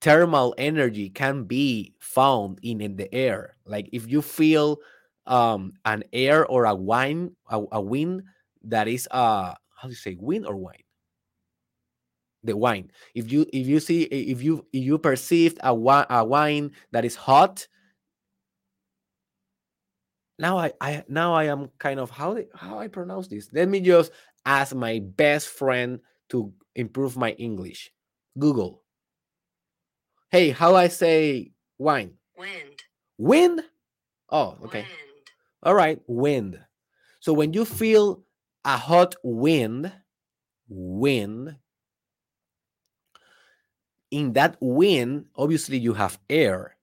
[0.00, 3.56] thermal energy can be found in, in the air.
[3.66, 4.78] Like if you feel
[5.26, 8.22] um an air or a wine, a, a wind
[8.64, 10.84] that is uh how do you say wind or wine?
[12.42, 15.72] the wine if you if you see if you if you perceived a,
[16.08, 17.68] a wine that is hot
[20.40, 23.50] now I, I now I am kind of how how I pronounce this.
[23.52, 24.10] Let me just
[24.46, 27.92] ask my best friend to improve my English.
[28.38, 28.82] Google.
[30.30, 32.12] Hey, how I say wine?
[32.38, 32.82] Wind.
[33.18, 33.62] Wind?
[34.30, 34.82] Oh, okay.
[34.82, 34.90] Wind.
[35.64, 36.60] All right, wind.
[37.18, 38.22] So when you feel
[38.64, 39.92] a hot wind,
[40.68, 41.56] wind,
[44.12, 46.76] in that wind, obviously you have air.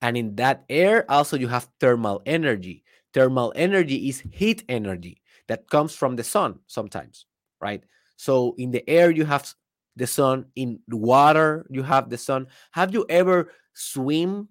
[0.00, 2.84] And in that air, also you have thermal energy.
[3.12, 7.26] Thermal energy is heat energy that comes from the sun sometimes,
[7.60, 7.84] right?
[8.16, 9.54] So in the air, you have
[9.96, 10.46] the sun.
[10.56, 12.46] In water, you have the sun.
[12.72, 14.48] Have you ever swim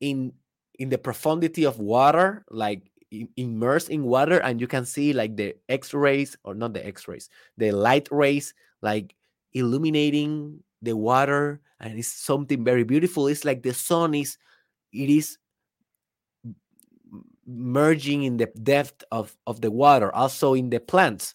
[0.00, 0.32] in
[0.78, 2.90] in the profundity of water, like
[3.36, 7.72] immersed in water, and you can see like the X-rays or not the X-rays, the
[7.72, 9.14] light rays, like
[9.52, 14.36] illuminating the water and it's something very beautiful it's like the sun is
[14.92, 15.38] it is
[17.46, 21.34] merging in the depth of of the water also in the plants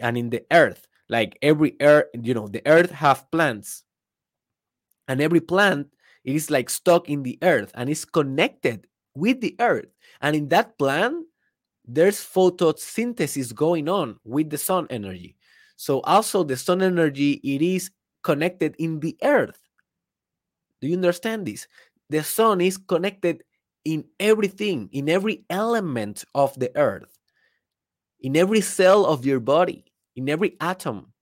[0.00, 3.84] and in the earth like every earth you know the earth have plants
[5.08, 5.88] and every plant
[6.24, 9.88] is like stuck in the earth and is connected with the earth
[10.20, 11.24] and in that plant
[11.86, 15.36] there's photosynthesis going on with the sun energy
[15.76, 17.90] so also the sun energy it is
[18.22, 19.58] connected in the earth.
[20.80, 21.66] Do you understand this?
[22.10, 23.42] The sun is connected
[23.84, 27.16] in everything, in every element of the earth,
[28.20, 29.87] in every cell of your body,
[30.18, 31.14] in every atom.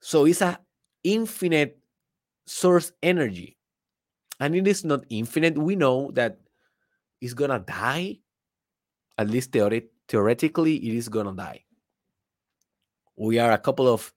[0.00, 0.58] So it's a
[1.04, 1.78] infinite
[2.46, 3.58] source energy.
[4.40, 5.58] And it is not infinite.
[5.58, 6.40] We know that
[7.20, 8.20] it's gonna die.
[9.18, 11.64] At least theoret- theoretically, it is gonna die
[13.20, 14.12] we are a couple of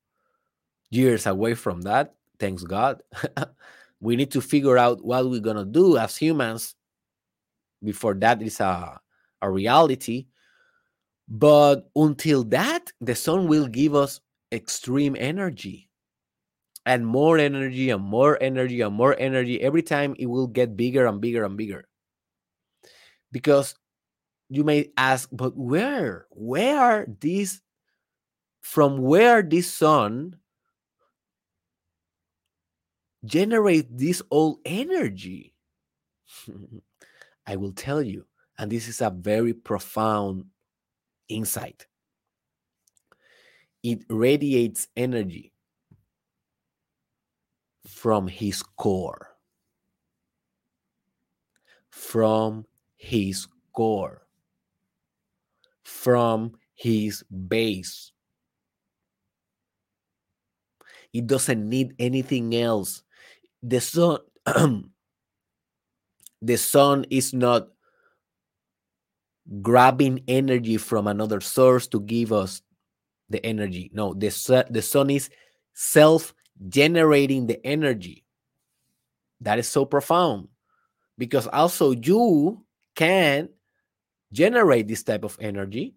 [0.89, 3.03] years away from that thanks god
[3.99, 6.75] we need to figure out what we're going to do as humans
[7.83, 8.97] before that is a,
[9.41, 10.27] a reality
[11.27, 14.19] but until that the sun will give us
[14.51, 15.89] extreme energy.
[16.85, 19.61] And more energy and more energy and more energy.
[19.61, 21.85] Every time it will get bigger and bigger and bigger.
[23.31, 23.75] Because
[24.49, 26.27] you may ask but where?
[26.29, 27.61] Where are these
[28.61, 30.35] from where this sun
[33.23, 35.55] generate this old energy?
[37.47, 38.25] I will tell you.
[38.57, 40.45] And this is a very profound
[41.29, 41.87] insight.
[43.83, 45.51] It radiates energy
[47.85, 49.35] from his core.
[51.89, 52.65] From
[52.95, 54.25] his core.
[55.83, 58.11] From his base.
[61.11, 63.03] It doesn't need anything else.
[63.61, 64.19] The sun,
[66.41, 67.67] the sun is not
[69.61, 72.61] grabbing energy from another source to give us
[73.29, 73.91] the energy.
[73.93, 75.29] No, the, the sun is
[75.73, 76.33] self
[76.69, 78.23] generating the energy.
[79.41, 80.47] That is so profound
[81.17, 82.63] because also you
[82.95, 83.49] can
[84.31, 85.95] generate this type of energy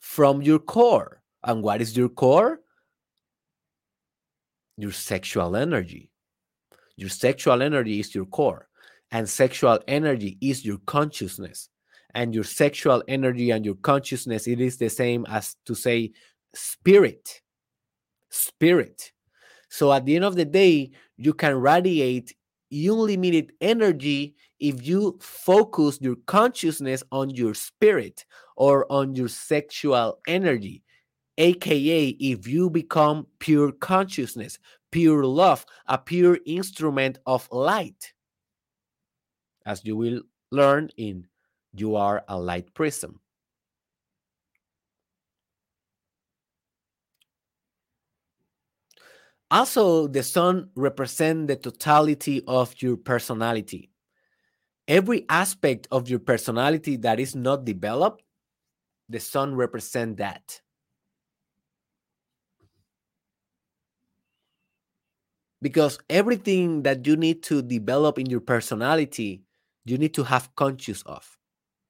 [0.00, 1.22] from your core.
[1.44, 2.60] And what is your core?
[4.76, 6.10] Your sexual energy.
[6.96, 8.68] Your sexual energy is your core,
[9.12, 11.68] and sexual energy is your consciousness.
[12.18, 16.10] And your sexual energy and your consciousness, it is the same as to say
[16.52, 17.40] spirit.
[18.28, 19.12] Spirit.
[19.68, 22.34] So at the end of the day, you can radiate
[22.72, 28.24] unlimited energy if you focus your consciousness on your spirit
[28.56, 30.82] or on your sexual energy
[31.38, 34.58] aka if you become pure consciousness
[34.90, 38.12] pure love a pure instrument of light
[39.64, 41.24] as you will learn in
[41.78, 43.20] you are a light prism
[49.50, 53.90] Also, the sun represents the totality of your personality.
[54.86, 58.22] Every aspect of your personality that is not developed,
[59.08, 60.60] the sun represents that.
[65.62, 69.42] Because everything that you need to develop in your personality,
[69.84, 71.37] you need to have conscious of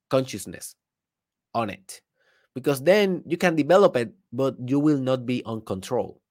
[0.09, 0.75] consciousness
[1.53, 2.01] on it.
[2.55, 6.21] Because then you can develop it, but you will not be on control.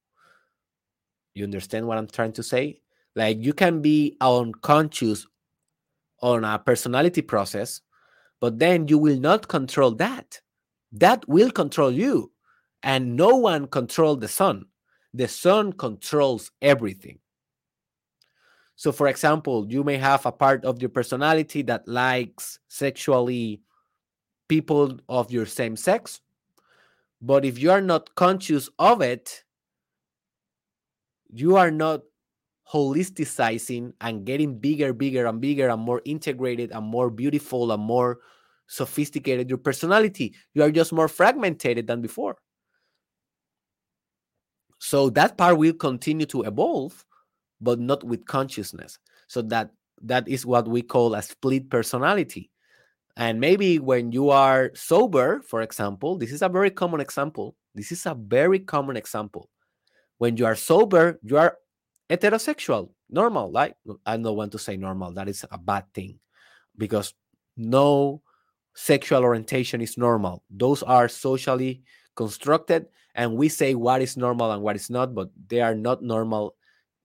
[1.34, 2.80] You understand what I'm trying to say?
[3.14, 5.26] Like you can be unconscious
[6.20, 7.80] on a personality process,
[8.40, 10.40] but then you will not control that.
[10.92, 12.32] That will control you.
[12.82, 14.66] And no one controls the sun.
[15.14, 17.18] The sun controls everything.
[18.76, 23.60] So, for example, you may have a part of your personality that likes sexually
[24.48, 26.20] people of your same sex.
[27.20, 29.44] But if you are not conscious of it,
[31.30, 32.02] you are not
[32.72, 38.18] holisticizing and getting bigger, bigger, and bigger, and more integrated, and more beautiful, and more
[38.66, 40.34] sophisticated your personality.
[40.54, 42.36] You are just more fragmented than before.
[44.78, 47.04] So that part will continue to evolve,
[47.60, 48.98] but not with consciousness.
[49.26, 49.70] So that
[50.02, 52.50] that is what we call a split personality.
[53.18, 57.56] And maybe when you are sober, for example, this is a very common example.
[57.74, 59.50] This is a very common example
[60.18, 61.56] when you are sober, you are
[62.10, 63.50] heterosexual, normal.
[63.50, 66.18] Like I don't want to say normal, that is a bad thing
[66.76, 67.14] because
[67.56, 68.22] no
[68.74, 70.44] sexual orientation is normal.
[70.50, 71.82] Those are socially
[72.14, 76.02] constructed, and we say what is normal and what is not, but they are not
[76.02, 76.54] normal.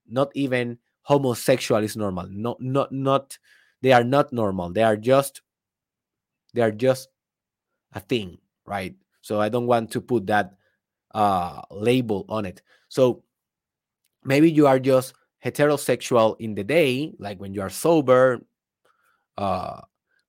[0.09, 2.27] Not even homosexual is normal.
[2.29, 3.37] Not not not
[3.81, 4.71] they are not normal.
[4.71, 5.41] They are just
[6.53, 7.09] they are just
[7.93, 8.95] a thing, right?
[9.21, 10.53] So I don't want to put that
[11.13, 12.61] uh, label on it.
[12.89, 13.23] So
[14.23, 18.41] maybe you are just heterosexual in the day, like when you are sober.
[19.37, 19.81] Uh,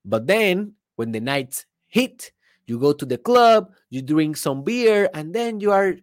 [0.05, 2.33] but then when the nights hit,
[2.67, 5.97] you go to the club, you drink some beer, and then you are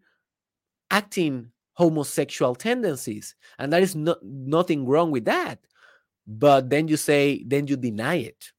[0.91, 3.35] acting homosexual tendencies.
[3.57, 5.59] And there is no, nothing wrong with that.
[6.27, 8.51] But then you say, then you deny it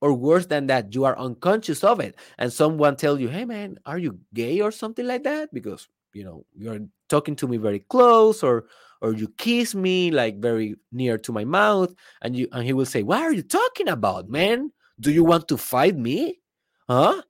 [0.00, 2.16] or worse than that you are unconscious of it.
[2.38, 5.52] And someone tell you hey man are you gay or something like that?
[5.52, 8.66] Because you know you're talking to me very close or
[9.02, 12.86] or you kiss me like very near to my mouth and you and he will
[12.86, 14.72] say what are you talking about man?
[14.98, 16.40] Do you want to fight me?
[16.88, 17.22] Huh?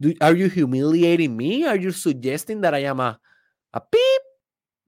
[0.00, 1.64] Do, are you humiliating me?
[1.64, 3.18] Are you suggesting that i am a
[3.72, 4.22] a peep?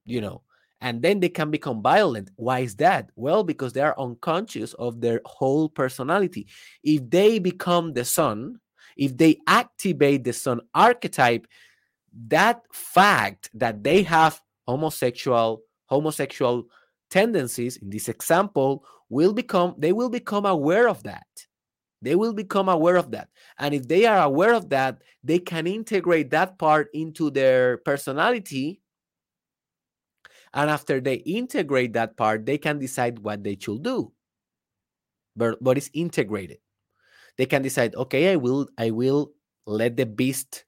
[0.05, 0.43] You know
[0.81, 2.29] and then they can become violent.
[2.35, 3.09] Why is that?
[3.15, 6.47] Well, because they are unconscious of their whole personality.
[6.83, 8.59] If they become the sun,
[8.95, 11.47] if they activate the sun archetype,
[12.27, 16.65] that fact that they have homosexual homosexual
[17.09, 21.25] tendencies in this example will become they will become aware of that
[22.01, 25.65] they will become aware of that and if they are aware of that they can
[25.65, 28.79] integrate that part into their personality
[30.53, 34.11] and after they integrate that part, they can decide what they should do.
[35.35, 36.57] But, but it's integrated.
[37.37, 39.31] They can decide, okay, I will I will
[39.65, 40.65] let the beast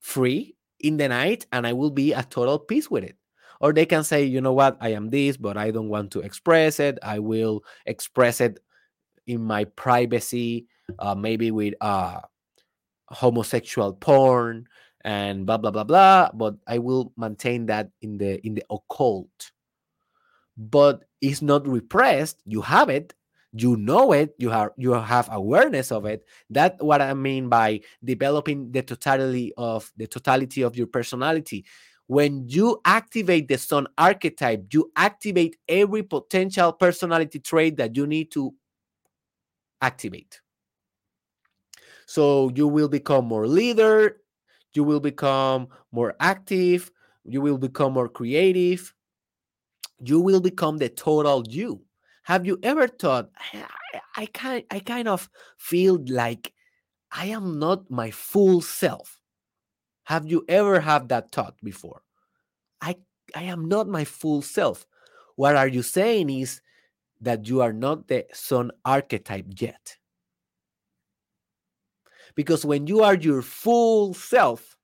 [0.00, 3.16] free in the night and I will be at total peace with it.
[3.60, 6.20] Or they can say, you know what, I am this, but I don't want to
[6.20, 6.98] express it.
[7.02, 8.60] I will express it
[9.26, 10.66] in my privacy,
[10.98, 12.20] uh, maybe with uh,
[13.08, 14.66] homosexual porn
[15.08, 19.52] and blah blah blah blah but i will maintain that in the in the occult.
[20.58, 22.42] But it's not repressed.
[22.44, 23.14] You have it.
[23.52, 24.34] You know it.
[24.38, 26.26] You have you have awareness of it.
[26.50, 31.64] That's what i mean by developing the totality of the totality of your personality.
[32.06, 38.30] When you activate the sun archetype you activate every potential personality trait that you need
[38.32, 38.52] to
[39.80, 40.40] activate.
[42.04, 44.20] So you will become more leader
[44.74, 46.90] you will become more active
[47.24, 48.94] you will become more creative
[50.00, 51.80] you will become the total you
[52.22, 53.64] have you ever thought I,
[53.94, 56.52] I, I kind I kind of feel like
[57.10, 59.18] I am not my full self?
[60.04, 62.02] Have you ever had that thought before?
[62.80, 62.96] I
[63.34, 64.86] I am not my full self.
[65.36, 66.60] What are you saying is
[67.20, 69.96] that you are not the sun archetype yet.
[72.38, 74.78] Because when you are your full self,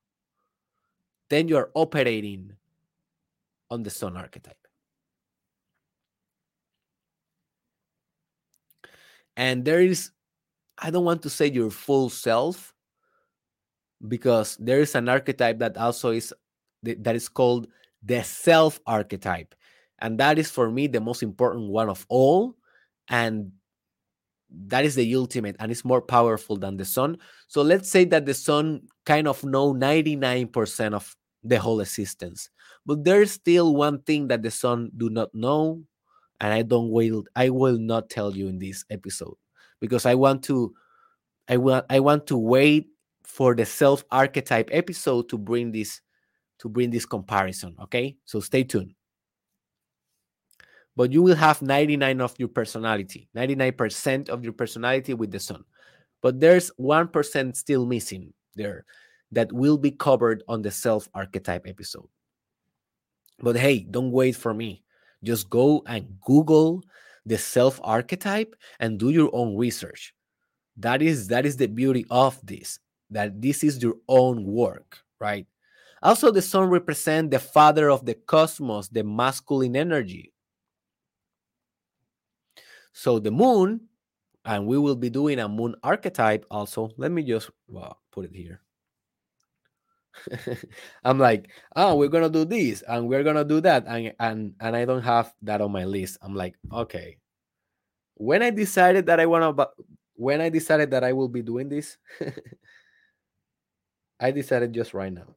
[1.29, 2.51] then you are operating
[3.71, 4.59] on the sun archetype.
[9.37, 10.11] and there is
[10.77, 12.73] i don't want to say your full self
[14.07, 16.33] because there is an archetype that also is
[16.83, 17.67] that is called
[18.03, 19.55] the self archetype
[19.99, 22.55] and that is for me the most important one of all
[23.09, 23.51] and
[24.49, 27.17] that is the ultimate and it's more powerful than the sun
[27.47, 32.49] so let's say that the sun kind of know 99% of the whole existence
[32.85, 35.81] but there's still one thing that the sun do not know
[36.41, 39.35] and I don't will I will not tell you in this episode
[39.79, 40.73] because I want to
[41.47, 42.89] I want I want to wait
[43.23, 46.01] for the self archetype episode to bring this
[46.59, 48.15] to bring this comparison, okay?
[48.25, 48.94] So stay tuned.
[50.95, 55.65] But you will have 99 of your personality, 99% of your personality with the sun.
[56.21, 58.85] But there's 1% still missing there
[59.31, 62.07] that will be covered on the self archetype episode.
[63.39, 64.83] But hey, don't wait for me.
[65.23, 66.83] Just go and Google
[67.25, 70.13] the self archetype and do your own research.
[70.77, 72.79] That is that is the beauty of this.
[73.09, 75.47] That this is your own work, right?
[76.01, 80.33] Also, the sun represents the father of the cosmos, the masculine energy.
[82.95, 83.91] So the moon,
[84.45, 86.91] and we will be doing a moon archetype also.
[86.95, 88.61] Let me just well, put it here.
[91.03, 94.75] I'm like, oh, we're gonna do this and we're gonna do that, and and and
[94.77, 96.19] I don't have that on my list.
[96.21, 97.17] I'm like, okay.
[98.15, 99.51] When I decided that I wanna,
[100.15, 101.97] when I decided that I will be doing this,
[104.21, 105.35] I decided just right now.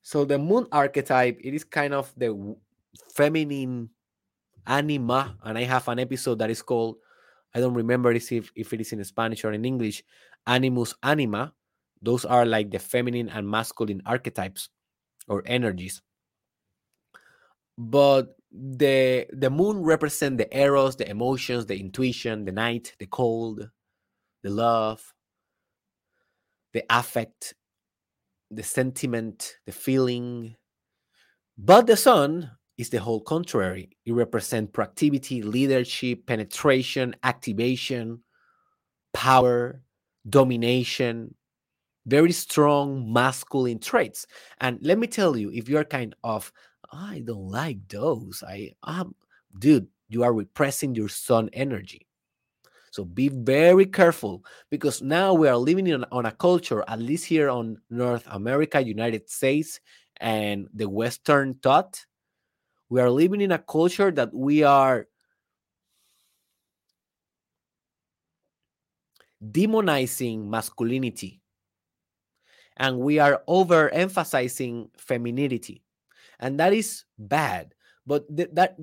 [0.00, 2.56] So the moon archetype, it is kind of the
[3.12, 3.90] feminine
[4.66, 6.96] anima, and I have an episode that is called,
[7.54, 10.02] I don't remember if if it is in Spanish or in English,
[10.46, 11.54] animus anima
[12.04, 14.68] those are like the feminine and masculine archetypes
[15.26, 16.02] or energies.
[17.78, 23.68] But the the moon represent the eros, the emotions, the intuition, the night, the cold,
[24.42, 25.14] the love,
[26.72, 27.54] the affect,
[28.50, 30.56] the sentiment, the feeling.
[31.56, 33.90] But the sun is the whole contrary.
[34.04, 38.22] It represents proactivity, leadership, penetration, activation,
[39.12, 39.80] power,
[40.28, 41.34] domination,
[42.06, 44.26] very strong masculine traits.
[44.60, 46.52] And let me tell you, if you're kind of,
[46.92, 49.14] I don't like those, I um,
[49.58, 52.06] dude, you are repressing your sun energy.
[52.90, 57.24] So be very careful because now we are living in, on a culture, at least
[57.24, 59.80] here on North America, United States,
[60.18, 62.04] and the Western thought.
[62.88, 65.08] We are living in a culture that we are
[69.42, 71.40] demonizing masculinity.
[72.76, 75.82] And we are overemphasizing femininity.
[76.40, 77.74] And that is bad.
[78.06, 78.76] But th- that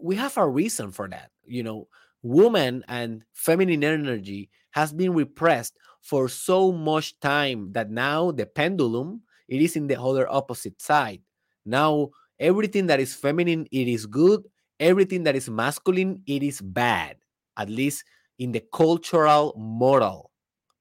[0.00, 1.30] we have a reason for that.
[1.46, 1.88] You know
[2.22, 9.22] woman and feminine energy has been repressed for so much time that now the pendulum
[9.48, 11.20] it is in the other opposite side.
[11.66, 12.10] Now
[12.42, 14.42] everything that is feminine it is good.
[14.80, 17.16] Everything that is masculine it is bad
[17.56, 18.04] at least
[18.38, 20.30] in the cultural moral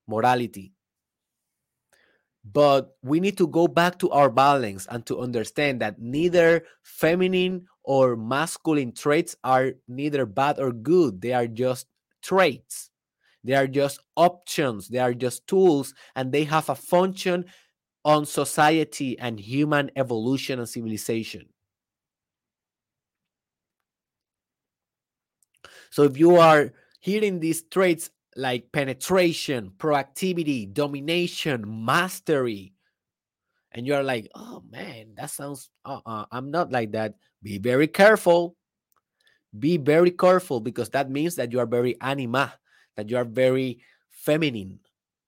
[0.07, 0.73] morality.
[2.43, 7.67] But we need to go back to our balance and to understand that neither feminine
[7.83, 11.21] or masculine traits are neither bad or good.
[11.21, 11.85] They are just
[12.23, 12.89] traits.
[13.43, 14.87] They are just options.
[14.87, 17.45] They are just tools and they have a function
[18.03, 21.45] on society and human evolution and civilization
[25.89, 32.73] so if you are hearing these traits like penetration, proactivity, domination, mastery.
[33.73, 37.15] And you're like, oh man, that sounds, uh-uh, I'm not like that.
[37.43, 38.55] Be very careful
[39.57, 42.53] Be very careful because that means that you are very anima,
[42.95, 44.79] that you are very feminine,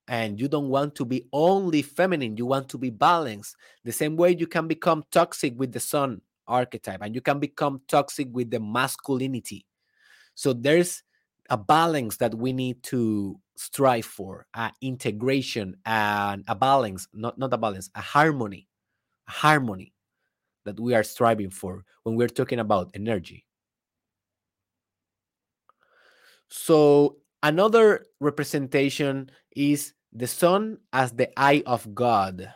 [0.08, 2.38] and you don't want to be only feminine.
[2.38, 3.56] You want to be balanced.
[3.84, 7.82] The same way you can become toxic with the sun archetype and you can become
[7.88, 9.66] toxic with the masculinity.
[10.36, 11.04] So there's
[11.50, 17.54] a balance that we need to strive for, a integration and a balance, not, not
[17.54, 18.68] a balance, a harmony,
[19.28, 19.94] a harmony
[20.66, 23.46] that we are striving for when we're talking about energy.
[26.50, 32.52] So another representation is the sun as the eye of God.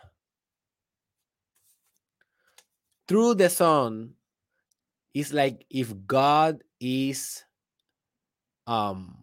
[3.08, 4.16] Through the sun,
[5.14, 7.44] it's like if God is
[8.66, 9.16] um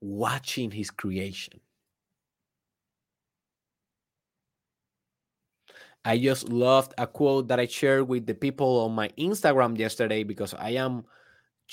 [0.00, 1.60] watching his creation.
[6.04, 10.22] I just loved a quote that I shared with the people on my Instagram yesterday
[10.22, 11.04] because I am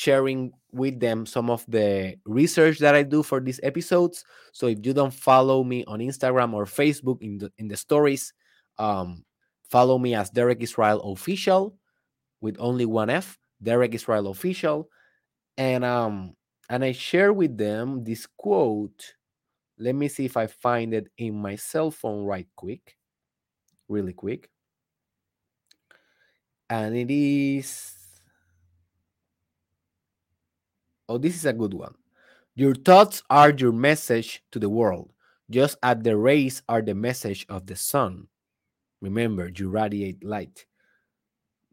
[0.01, 4.23] sharing with them some of the research that I do for these episodes.
[4.51, 8.33] So if you don't follow me on Instagram or Facebook in the in the stories,
[8.79, 9.23] um,
[9.69, 11.77] follow me as Derek Israel Official
[12.41, 14.89] with only one F, Derek Israel Official,
[15.57, 16.33] and um,
[16.69, 19.13] and I share with them this quote.
[19.77, 22.97] Let me see if I find it in my cell phone right quick
[23.91, 24.49] really quick.
[26.69, 28.00] And it is.
[31.12, 31.93] Oh, this is a good one.
[32.55, 35.12] Your thoughts are your message to the world,
[35.49, 38.28] just as the rays are the message of the sun.
[39.01, 40.66] Remember, you radiate light.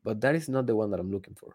[0.02, 1.54] But that is not the one that I'm looking for.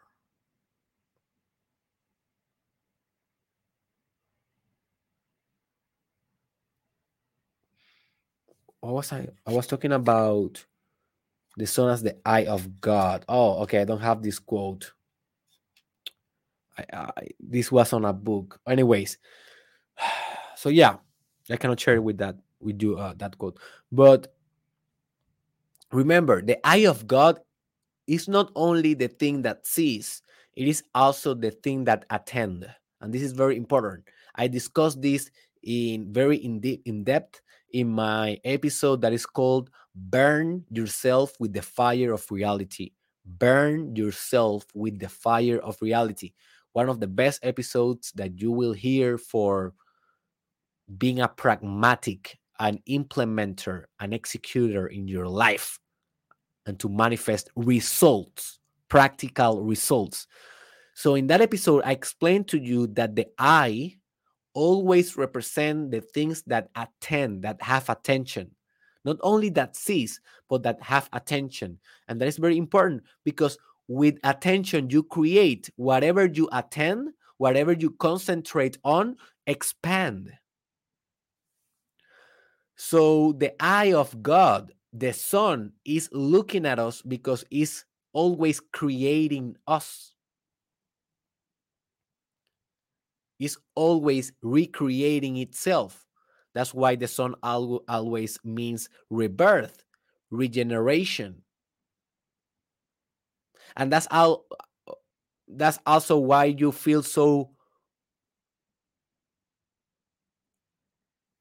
[8.80, 9.28] What was I?
[9.46, 10.64] I was talking about
[11.58, 13.26] the sun as the eye of God.
[13.28, 13.82] Oh, okay.
[13.82, 14.94] I don't have this quote.
[16.78, 18.59] I, I, this was on a book.
[18.67, 19.17] Anyways,
[20.55, 20.97] so yeah,
[21.49, 23.59] I cannot share it with that with you uh, that quote.
[23.91, 24.34] But
[25.91, 27.39] remember, the eye of God
[28.07, 30.21] is not only the thing that sees;
[30.55, 32.69] it is also the thing that attend.
[33.01, 34.05] And this is very important.
[34.36, 35.30] I discussed this
[35.61, 41.53] in very in, deep, in depth in my episode that is called Burn Yourself with
[41.53, 42.91] the Fire of Reality.
[43.26, 46.34] Burn yourself with the fire of reality.
[46.74, 49.74] One of the best episodes that you will hear for
[50.97, 55.80] being a pragmatic, an implementer, an executor in your life,
[56.65, 58.59] and to manifest results,
[58.89, 60.28] practical results.
[60.95, 63.97] So, in that episode, I explained to you that the eye
[64.53, 68.51] always represent the things that attend, that have attention.
[69.05, 71.80] Not only that sees, but that have attention.
[72.07, 73.57] And that is very important because
[73.88, 79.18] with attention, you create whatever you attend, whatever you concentrate on,
[79.48, 80.32] expand.
[82.76, 89.58] So the eye of God, the sun, is looking at us because it's always creating
[89.68, 90.14] us.
[93.44, 96.06] is always recreating itself.
[96.54, 99.84] That's why the sun always means rebirth,
[100.30, 101.43] regeneration.
[103.76, 104.45] And that's all
[105.47, 107.51] that's also why you feel so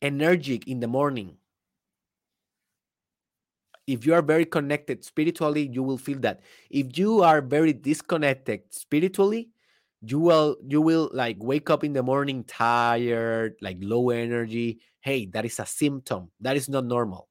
[0.00, 1.36] energetic in the morning.
[3.86, 6.40] If you are very connected spiritually, you will feel that.
[6.70, 9.50] If you are very disconnected spiritually,
[10.02, 15.26] you will you will like wake up in the morning tired like low energy hey
[15.26, 17.28] that is a symptom that is not normal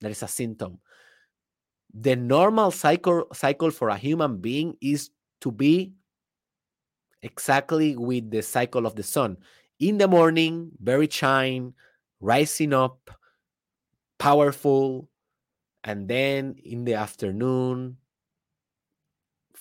[0.00, 0.78] that is a symptom
[1.94, 5.10] the normal cycle cycle for a human being is
[5.40, 5.92] to be
[7.22, 9.36] exactly with the cycle of the sun
[9.78, 11.74] in the morning very shine
[12.20, 13.10] rising up
[14.18, 15.08] powerful
[15.84, 17.96] and then in the afternoon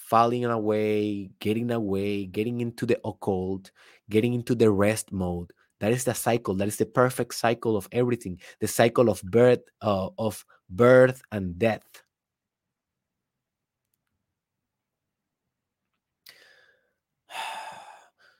[0.10, 3.70] falling away, getting away, getting into the occult,
[4.10, 5.54] getting into the rest mode.
[5.80, 6.56] That is the cycle.
[6.56, 8.40] That is the perfect cycle of everything.
[8.60, 11.86] The cycle of birth, uh, of birth and death.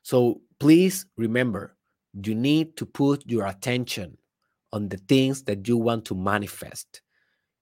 [0.10, 1.76] So please remember,
[2.24, 4.18] you need to put your attention
[4.74, 7.04] on the things that you want to manifest.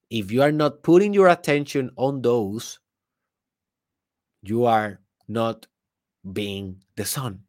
[0.08, 2.80] If you are not putting your attention on those,
[4.40, 5.66] you are not
[6.32, 7.40] being the sun.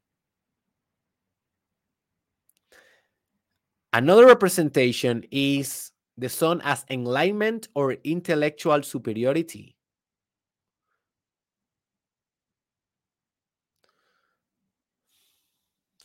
[3.94, 9.78] Another representation is the sun as enlightenment or intellectual superiority.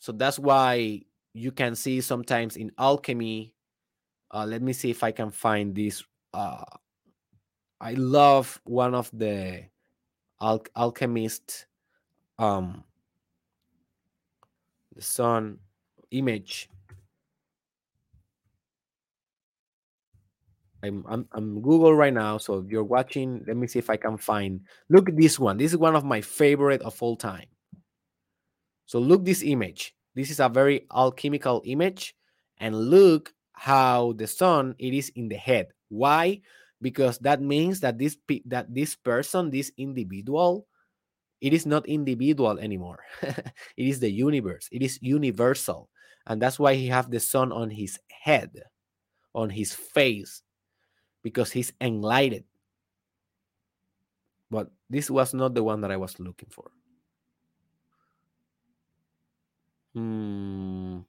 [0.05, 1.01] So that's why
[1.33, 3.55] you can see sometimes in alchemy.
[4.31, 6.05] Uh, let me see if I can find this.
[6.35, 6.63] Uh,
[7.81, 9.65] I love one of the
[10.43, 11.65] al- alchemist,
[12.39, 12.85] um,
[14.95, 15.59] the sun
[16.11, 16.69] image.
[20.83, 23.97] I'm, I'm I'm Google right now, so if you're watching, let me see if I
[23.97, 24.61] can find.
[24.91, 25.57] Look at this one.
[25.57, 27.47] This is one of my favorite of all time.
[28.95, 29.92] So look this image.
[30.14, 32.14] This is a very alchemical image,
[32.59, 35.74] and look how the sun it is in the head.
[35.88, 36.42] Why?
[36.80, 38.16] Because that means that this
[38.47, 40.68] that this person, this individual,
[41.40, 43.03] it is not individual anymore.
[43.20, 43.42] it
[43.76, 44.68] is the universe.
[44.70, 45.90] It is universal,
[46.28, 48.62] and that's why he have the sun on his head,
[49.34, 50.47] on his face,
[51.24, 52.47] because he's enlightened.
[54.53, 56.70] But this was not the one that I was looking for.
[59.95, 61.01] Hmm.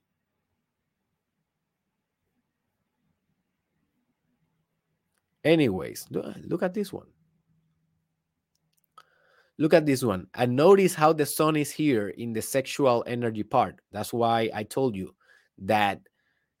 [5.44, 7.06] Anyways, look at this one.
[9.58, 10.26] Look at this one.
[10.34, 13.80] And notice how the sun is here in the sexual energy part.
[13.92, 15.14] That's why I told you
[15.58, 16.00] that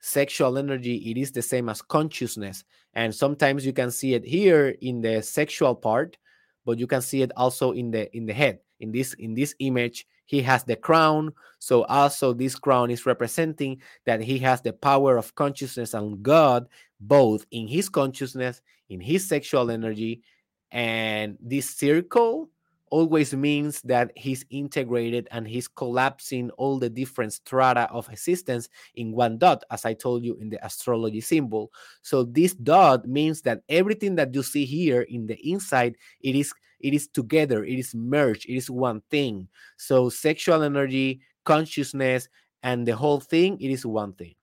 [0.00, 2.62] sexual energy it is the same as consciousness
[2.94, 6.16] and sometimes you can see it here in the sexual part
[6.64, 9.54] but you can see it also in the in the head in this in this
[9.58, 14.72] image he has the crown so also this crown is representing that he has the
[14.72, 16.66] power of consciousness and god
[17.00, 20.22] both in his consciousness in his sexual energy
[20.70, 22.50] and this circle
[22.90, 29.12] always means that he's integrated and he's collapsing all the different strata of existence in
[29.12, 31.72] one dot, as I told you in the astrology symbol.
[32.02, 36.52] So this dot means that everything that you see here in the inside, it is
[36.86, 39.48] it is together, it is merged, it is one thing.
[39.76, 42.28] So sexual energy, consciousness,
[42.62, 44.34] and the whole thing, it is one thing.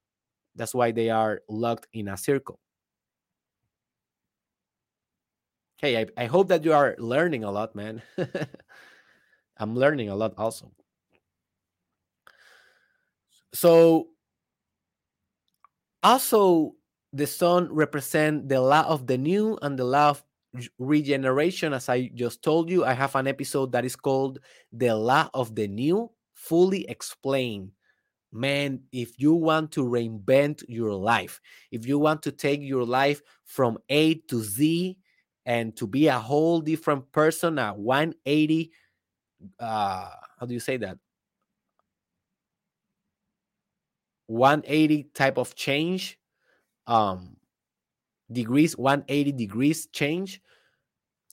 [0.55, 2.59] That's why they are locked in a circle.
[5.77, 8.01] Hey, I, I hope that you are learning a lot, man.
[9.57, 10.71] I'm learning a lot also.
[13.53, 14.09] So,
[16.01, 16.75] also,
[17.13, 20.23] the sun represent the law of the new and the law of
[20.77, 21.73] regeneration.
[21.73, 24.39] As I just told you, I have an episode that is called
[24.71, 27.71] The Law of the New, fully explained
[28.31, 31.39] man, if you want to reinvent your life,
[31.71, 34.97] if you want to take your life from A to Z,
[35.45, 38.71] and to be a whole different person a 180
[39.59, 40.97] uh how do you say that
[44.27, 46.17] 180 type of change
[46.87, 47.35] um
[48.33, 50.41] degrees 180 degrees change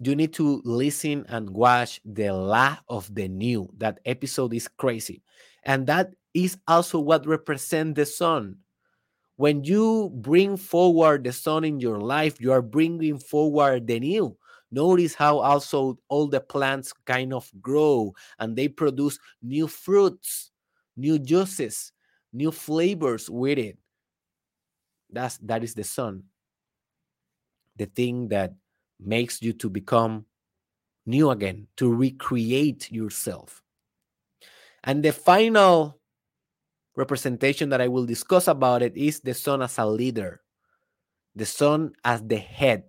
[0.03, 5.22] you need to listen and watch the law of the new that episode is crazy
[5.64, 8.57] and that is also what represents the sun
[9.40, 14.36] when you bring forward the sun in your life, you are bringing forward the new.
[14.70, 20.51] Notice how also all the plants kind of grow and they produce new fruits,
[20.94, 21.90] new juices,
[22.34, 23.78] new flavors with it.
[25.09, 26.24] That's that is the sun.
[27.77, 28.55] The thing that
[28.99, 30.27] makes you to become
[31.07, 33.62] new again, to recreate yourself.
[34.85, 35.99] And the final
[36.97, 40.41] representation that I will discuss about it is the sun as a leader,
[41.35, 42.85] the sun as the head,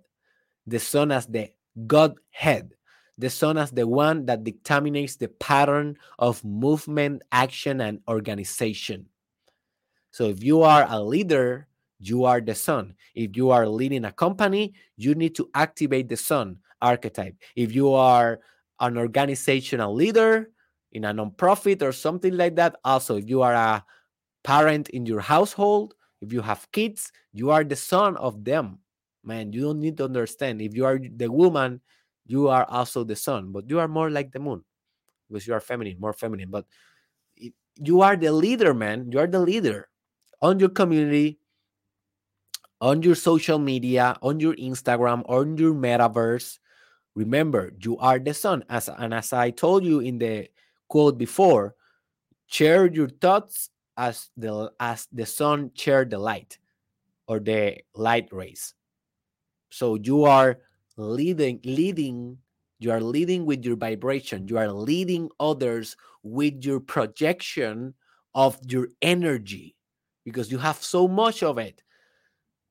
[0.66, 1.50] the sun as the
[1.86, 2.74] Godhead,
[3.18, 9.06] the sun as the one that determines the pattern of movement, action, and organization.
[10.10, 11.68] So if you are a leader,
[12.02, 12.94] you are the sun.
[13.14, 17.36] If you are leading a company, you need to activate the sun archetype.
[17.54, 18.40] If you are
[18.80, 20.50] an organizational leader
[20.90, 23.84] in a nonprofit or something like that, also, if you are a
[24.42, 28.78] parent in your household, if you have kids, you are the sun of them.
[29.24, 30.60] Man, you don't need to understand.
[30.60, 31.80] If you are the woman,
[32.26, 34.64] you are also the sun, but you are more like the moon
[35.28, 36.50] because you are feminine, more feminine.
[36.50, 36.66] But
[37.76, 39.10] you are the leader, man.
[39.10, 39.88] You are the leader
[40.40, 41.38] on your community,
[42.82, 46.58] on your social media, on your Instagram, on your metaverse.
[47.14, 48.64] Remember, you are the sun.
[48.68, 50.48] As and as I told you in the
[50.88, 51.76] quote before,
[52.46, 56.58] share your thoughts as the as the sun share the light
[57.26, 58.74] or the light rays
[59.70, 60.58] so you are
[60.96, 62.36] leading leading
[62.78, 67.94] you are leading with your vibration you are leading others with your projection
[68.34, 69.76] of your energy
[70.24, 71.81] because you have so much of it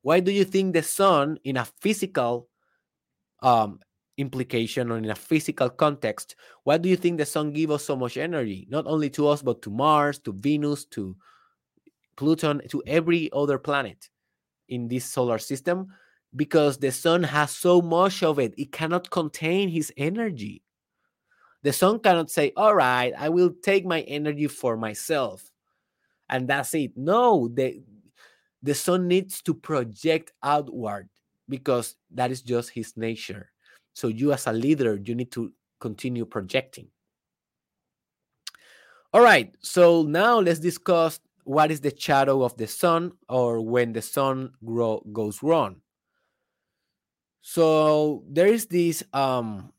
[0.02, 2.48] why do you think the sun in a physical
[3.40, 3.80] um
[4.18, 7.96] implication or in a physical context, why do you think the sun gives us so
[7.96, 8.66] much energy?
[8.70, 11.16] Not only to us, but to Mars, to Venus, to
[12.16, 14.08] Pluto, to every other planet
[14.68, 15.88] in this solar system,
[16.36, 20.62] because the sun has so much of it, it cannot contain his energy.
[21.62, 25.50] The sun cannot say, All right, I will take my energy for myself.
[26.28, 26.92] And that's it.
[26.96, 27.82] No, the,
[28.62, 31.08] the sun needs to project outward
[31.48, 33.50] because that is just his nature.
[33.94, 36.88] So you as a leader, you need to continue projecting.
[39.12, 39.54] All right.
[39.60, 44.52] So now let's discuss what is the shadow of the sun or when the sun
[44.64, 45.82] grow, goes wrong.
[47.42, 49.72] So there is this um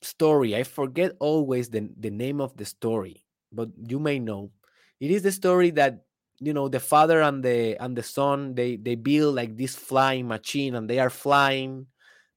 [0.00, 0.56] story.
[0.56, 4.50] I forget always the, the name of the story, but you may know.
[4.98, 6.04] It is the story that
[6.42, 10.26] you know the father and the and the son they they build like this flying
[10.26, 11.86] machine and they are flying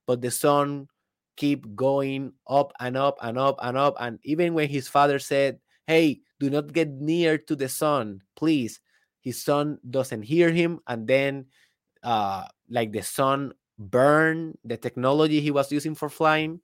[0.06, 0.88] but the son
[1.36, 5.60] keep going up and up and up and up and even when his father said
[5.88, 8.80] hey do not get near to the sun please
[9.22, 11.45] his son doesn't hear him and then
[12.03, 16.62] uh like the sun burn the technology he was using for flying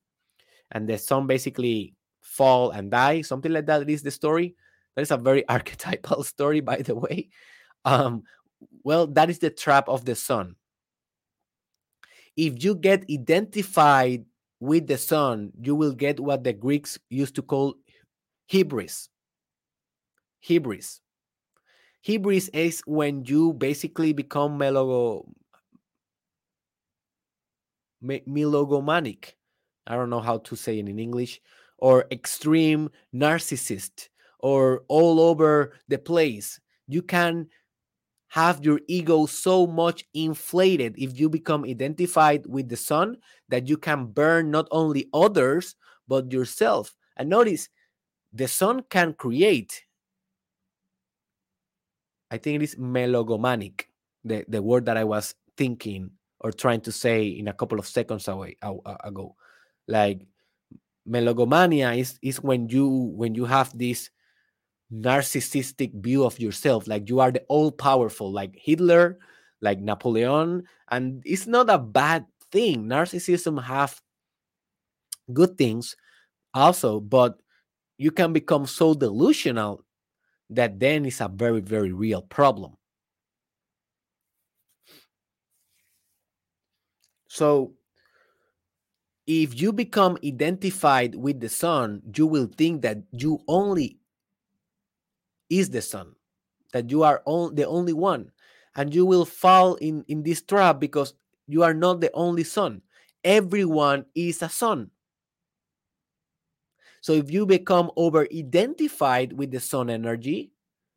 [0.72, 4.56] and the son basically fall and die something like that is the story
[4.96, 7.30] that is a very archetypal story, by the way.
[7.86, 8.24] Um,
[8.84, 10.56] well, that is the trap of the sun.
[12.38, 14.26] If you get identified
[14.60, 17.76] with the sun, you will get what the Greeks used to call
[18.52, 19.10] hybris.
[20.48, 21.00] Hybris.
[22.08, 25.28] Hybris is when you basically become melogo,
[28.04, 29.34] melogomanic.
[29.86, 31.42] I don't know how to say it in English,
[31.78, 34.10] or extreme narcissist
[34.42, 36.60] or all over the place.
[36.88, 37.48] You can
[38.32, 43.18] have your ego so much inflated if you become identified with the sun
[43.50, 45.76] that you can burn not only others
[46.08, 46.96] but yourself.
[47.18, 47.68] And notice
[48.32, 49.84] the sun can create.
[52.32, 53.84] I think it is melogomanic,
[54.24, 57.88] the, the word that I was thinking or trying to say in a couple of
[57.88, 59.36] seconds away ago.
[59.90, 60.26] Like
[61.06, 64.10] melogomania is, is when you when you have this
[64.94, 69.18] narcissistic view of yourself like you are the all powerful like hitler
[69.62, 72.84] like napoleon and it's not a bad thing.
[72.86, 74.02] Narcissism have
[75.32, 75.96] good things
[76.54, 77.40] also but
[77.98, 79.86] you can become so delusional
[80.50, 82.74] that then it's a very very real problem.
[87.30, 87.74] So
[89.28, 94.01] if you become identified with the sun you will think that you only
[95.52, 96.16] is the sun,
[96.74, 98.32] that you are the only one.
[98.76, 101.14] And you will fall in, in this trap because
[101.46, 102.82] you are not the only sun.
[103.24, 104.90] Everyone is a sun.
[107.02, 110.54] So if you become over identified with the sun energy,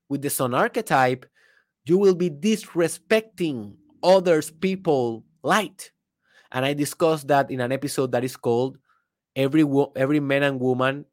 [0.09, 1.27] with the sun archetype,
[1.85, 5.91] you will be disrespecting others people light.
[6.53, 8.79] And I discussed that in an episode that is called
[9.35, 9.65] Every
[9.97, 11.07] Every Man and Woman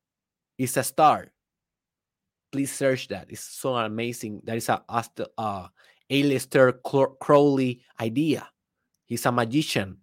[0.59, 1.30] is a Star
[2.51, 3.27] please search that.
[3.29, 4.41] It's so amazing.
[4.43, 4.83] That is a
[5.37, 5.67] uh,
[6.09, 6.73] Aleister
[7.19, 8.49] Crowley idea.
[9.05, 9.97] He's a magician.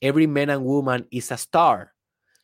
[0.00, 1.92] Every man and woman is a star.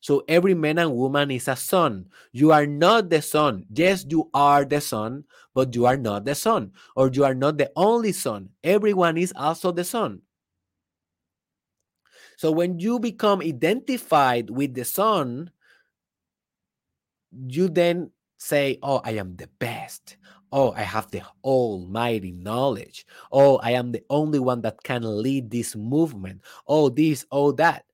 [0.00, 2.10] So every man and woman is a sun.
[2.32, 3.66] You are not the sun.
[3.72, 7.56] Yes, you are the sun, but you are not the sun, or you are not
[7.56, 8.50] the only sun.
[8.64, 10.22] Everyone is also the sun.
[12.36, 15.52] So when you become identified with the sun,
[17.30, 18.10] you then
[18.43, 20.16] say, Oh, I am the best.
[20.51, 23.07] Oh, I have the almighty knowledge.
[23.30, 26.43] Oh, I am the only one that can lead this movement.
[26.66, 27.86] Oh, this, oh, that.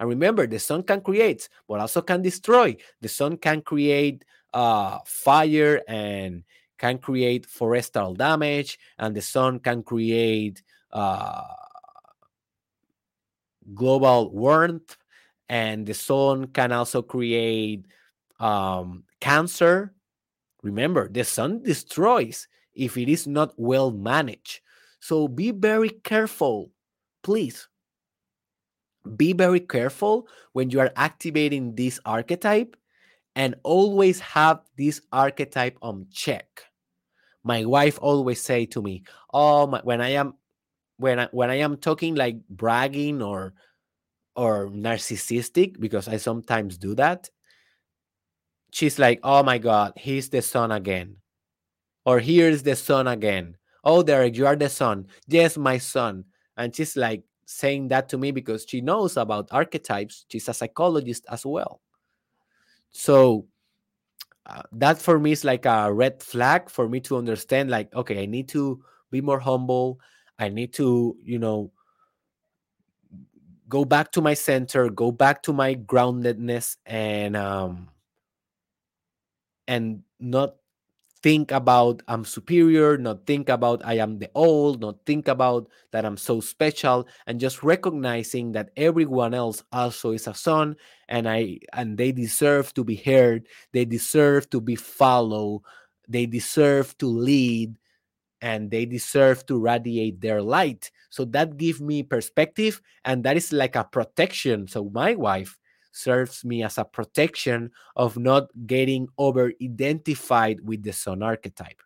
[0.00, 2.76] And remember, the sun can create, but also can destroy.
[3.00, 6.42] The sun can create uh, fire and
[6.78, 10.62] can create forestal damage, and the sun can create
[10.92, 11.44] uh,
[13.74, 14.96] global warmth,
[15.48, 17.86] and the sun can also create
[18.40, 19.94] um, cancer.
[20.62, 24.60] Remember, the sun destroys if it is not well managed.
[25.00, 26.70] So be very careful,
[27.22, 27.68] please.
[29.16, 32.76] Be very careful when you are activating this archetype
[33.36, 36.62] and always have this archetype on check.
[37.44, 40.34] My wife always say to me, "Oh, my, when I am
[40.98, 43.54] when I, when I am talking like bragging or
[44.36, 47.30] or narcissistic because I sometimes do that,
[48.76, 51.16] she's like, oh my God, he's the sun again.
[52.04, 53.56] Or here's the sun again.
[53.82, 55.06] Oh, Derek, you are the sun.
[55.26, 56.26] Yes, my son.
[56.58, 60.26] And she's like saying that to me because she knows about archetypes.
[60.28, 61.80] She's a psychologist as well.
[62.90, 63.46] So
[64.44, 68.22] uh, that for me is like a red flag for me to understand like okay,
[68.22, 70.00] I need to be more humble.
[70.38, 71.72] I need to, you know,
[73.70, 77.88] go back to my center, go back to my groundedness and um
[79.68, 80.56] and not
[81.22, 86.04] think about I'm superior, not think about I am the old, not think about that
[86.04, 90.76] I'm so special, and just recognizing that everyone else also is a sun
[91.08, 95.62] and I and they deserve to be heard, they deserve to be followed,
[96.08, 97.74] they deserve to lead,
[98.40, 100.90] and they deserve to radiate their light.
[101.10, 104.68] So that gives me perspective, and that is like a protection.
[104.68, 105.58] So my wife
[105.96, 111.80] serves me as a protection of not getting over identified with the sun archetype.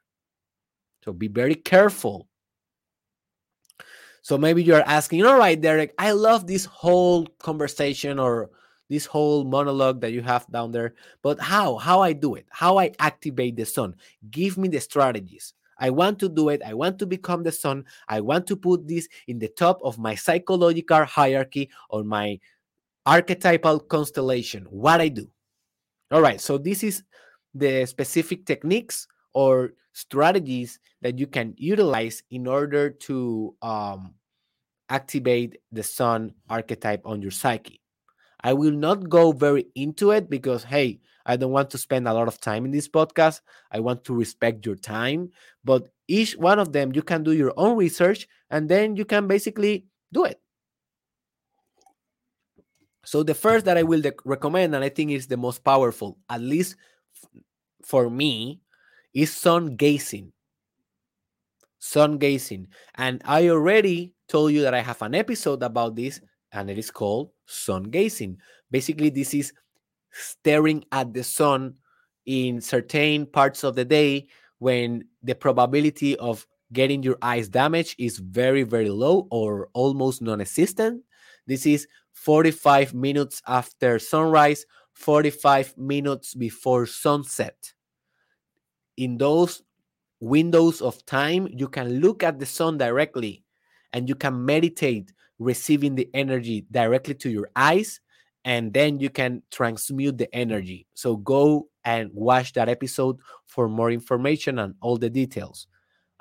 [1.04, 2.26] So be very careful.
[4.22, 8.50] So maybe you're asking, all right, Derek, I love this whole conversation or
[8.88, 11.76] this whole monologue that you have down there, but how?
[11.76, 12.46] How I do it?
[12.50, 13.94] How I activate the sun?
[14.30, 15.54] Give me the strategies.
[15.78, 16.61] I want to do it.
[16.66, 17.86] I want to become the sun.
[18.08, 22.38] I want to put this in the top of my psychological hierarchy or my
[23.07, 25.28] archetypal constellation, what I do.
[26.11, 27.03] All right, so this is
[27.55, 34.14] the specific techniques or strategies that you can utilize in order to um,
[34.88, 37.80] activate the sun archetype on your psyche.
[38.42, 42.14] I will not go very into it because, hey, I don't want to spend a
[42.14, 43.40] lot of time in this podcast.
[43.70, 45.30] I want to respect your time.
[45.64, 49.28] But each one of them, you can do your own research and then you can
[49.28, 50.40] basically do it.
[53.05, 56.40] So the first that I will recommend, and I think is the most powerful, at
[56.40, 56.76] least
[57.82, 58.61] for me,
[59.14, 60.32] is sun gazing.
[61.78, 62.68] Sun gazing.
[62.96, 66.20] And I already told you that I have an episode about this,
[66.53, 68.38] and it is called sun gazing.
[68.70, 69.53] Basically, this is
[70.12, 71.74] staring at the sun
[72.26, 74.26] in certain parts of the day
[74.59, 80.40] when the probability of getting your eyes damaged is very, very low or almost non
[80.40, 81.03] existent.
[81.46, 81.88] This is
[82.20, 87.72] 45 minutes after sunrise, 45 minutes before sunset.
[88.98, 89.62] In those
[90.20, 93.42] windows of time, you can look at the sun directly
[93.94, 98.00] and you can meditate receiving the energy directly to your eyes
[98.44, 100.86] and then you can transmute the energy.
[100.92, 103.16] So go and watch that episode
[103.46, 105.68] for more information and all the details.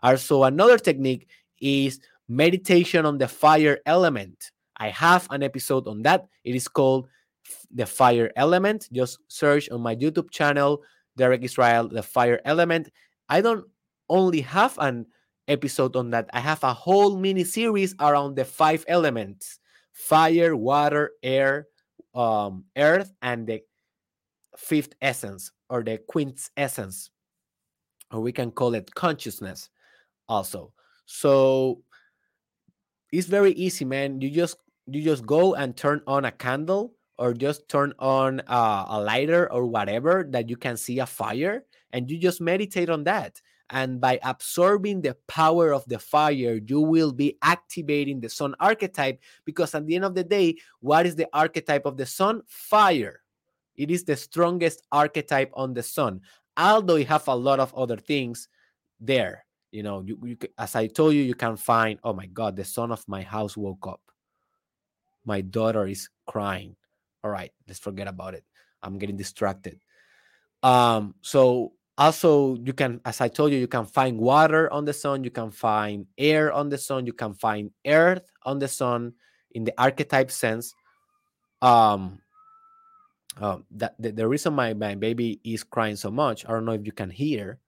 [0.02, 1.28] Also, another technique
[1.60, 4.52] is meditation on the fire element.
[4.80, 6.28] I have an episode on that.
[6.44, 7.08] It is called
[7.72, 8.88] The Fire Element.
[8.92, 10.82] Just search on my YouTube channel,
[11.18, 12.90] Derek Israel, The Fire Element.
[13.28, 13.66] I don't
[14.10, 15.06] only have an
[15.50, 19.60] episode on that, I have a whole mini series around the five elements
[19.92, 21.68] fire, water, air,
[22.16, 23.62] um, earth, and the
[24.56, 27.10] fifth essence or the quintessence,
[28.12, 29.70] or we can call it consciousness
[30.30, 30.72] also.
[31.06, 31.82] So
[33.12, 34.22] it's very easy, man.
[34.22, 34.56] You just
[34.96, 39.52] you just go and turn on a candle or just turn on uh, a lighter
[39.52, 43.42] or whatever that you can see a fire and you just meditate on that.
[43.72, 49.22] And by absorbing the power of the fire you will be activating the sun archetype
[49.46, 52.42] because at the end of the day what is the archetype of the sun?
[52.48, 53.22] Fire.
[53.76, 56.22] It is the strongest archetype on the sun.
[56.58, 58.48] Although it have a lot of other things
[59.00, 62.56] there you know you, you as i told you you can find oh my god
[62.56, 64.02] the son of my house woke up
[65.30, 66.74] my daughter is crying.
[67.24, 68.44] All right let's forget about it.
[68.82, 69.78] I'm getting distracted.
[70.66, 74.96] Um so also you can as i told you you can find water on the
[74.96, 79.14] sun you can find air on the sun you can find earth on the sun
[79.52, 80.74] in the archetype sense.
[81.62, 82.24] Um
[83.40, 86.74] uh, that the, the reason my, my baby is crying so much i don't know
[86.74, 87.60] if you can hear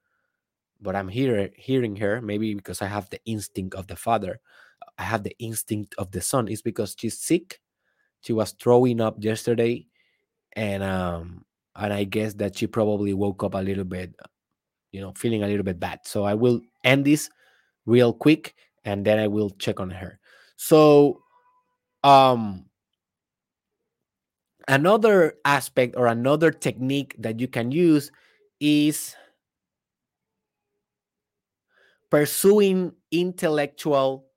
[0.82, 4.40] but i'm here hearing her maybe because i have the instinct of the father
[4.98, 7.60] I have the instinct of the sun is because she's sick.
[8.22, 9.88] She was throwing up yesterday,
[10.54, 11.46] and um,
[11.76, 14.14] and I guess that she probably woke up a little bit,
[14.92, 16.02] you know, feeling a little bit bad.
[16.04, 17.30] So I will end this
[17.86, 18.54] real quick,
[18.86, 20.20] and then I will check on her.
[20.58, 21.24] So,
[22.04, 22.66] um,
[24.68, 28.12] another aspect or another technique that you can use
[28.60, 29.16] is
[32.12, 34.31] pursuing intellectual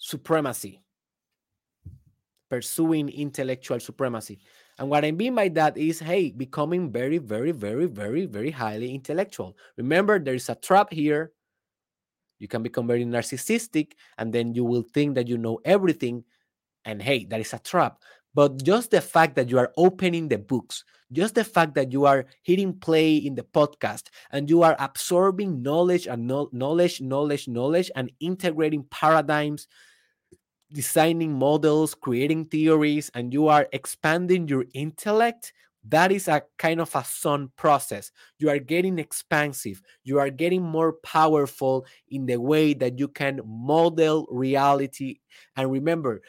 [0.00, 0.82] supremacy,
[2.48, 4.40] pursuing intellectual supremacy.
[4.78, 8.94] And what I mean by that is, hey, becoming very, very, very, very, very highly
[8.94, 9.56] intellectual.
[9.76, 11.32] Remember, there is a trap here.
[12.38, 16.24] You can become very narcissistic, and then you will think that you know everything.
[16.86, 18.02] And hey, that is a trap.
[18.32, 22.06] But just the fact that you are opening the books, just the fact that you
[22.06, 27.48] are hitting play in the podcast and you are absorbing knowledge and no- knowledge, knowledge,
[27.48, 29.66] knowledge, and integrating paradigms,
[30.72, 35.52] designing models, creating theories, and you are expanding your intellect,
[35.88, 38.12] that is a kind of a sun process.
[38.38, 39.80] You are getting expansive.
[40.04, 45.20] You are getting more powerful in the way that you can model reality.
[45.56, 46.20] And remember,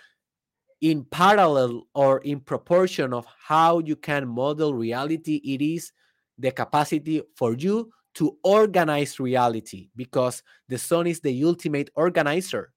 [0.80, 5.91] in parallel or in proportion of how you can model reality, it is
[6.38, 12.73] the capacity for you to organize reality because the sun is the ultimate organizer.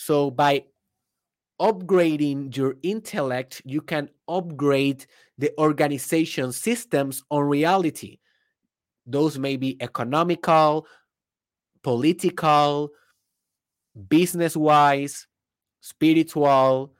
[0.00, 0.62] So by
[1.60, 5.04] upgrading your intellect, you can upgrade
[5.38, 8.20] the organization systems on reality.
[9.06, 10.86] Those may be economical,
[11.82, 12.90] political,
[14.08, 15.26] business wise,
[15.80, 16.94] spiritual,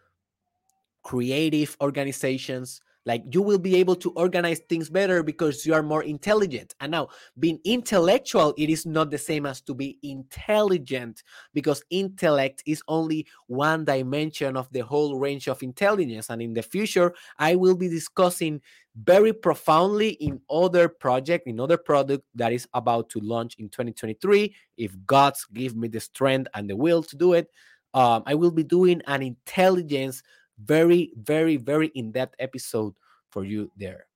[1.05, 2.81] creative organizations.
[3.09, 6.75] Like you will be able to organize things better because you are more intelligent.
[6.81, 7.09] And now,
[7.39, 11.23] being intellectual, it is not the same as to be intelligent
[11.55, 16.29] because intellect is only one dimension of the whole range of intelligence.
[16.29, 18.61] And in the future, I will be discussing
[19.03, 24.55] very profoundly in other project, in other product that is about to launch in 2023.
[24.77, 27.49] If God's give me the strength and the will to do it,
[27.95, 30.23] um, I will be doing an intelligence
[30.63, 32.95] very, very, very in depth episode
[33.31, 34.07] for you there.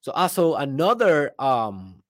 [0.00, 2.02] So, also another um,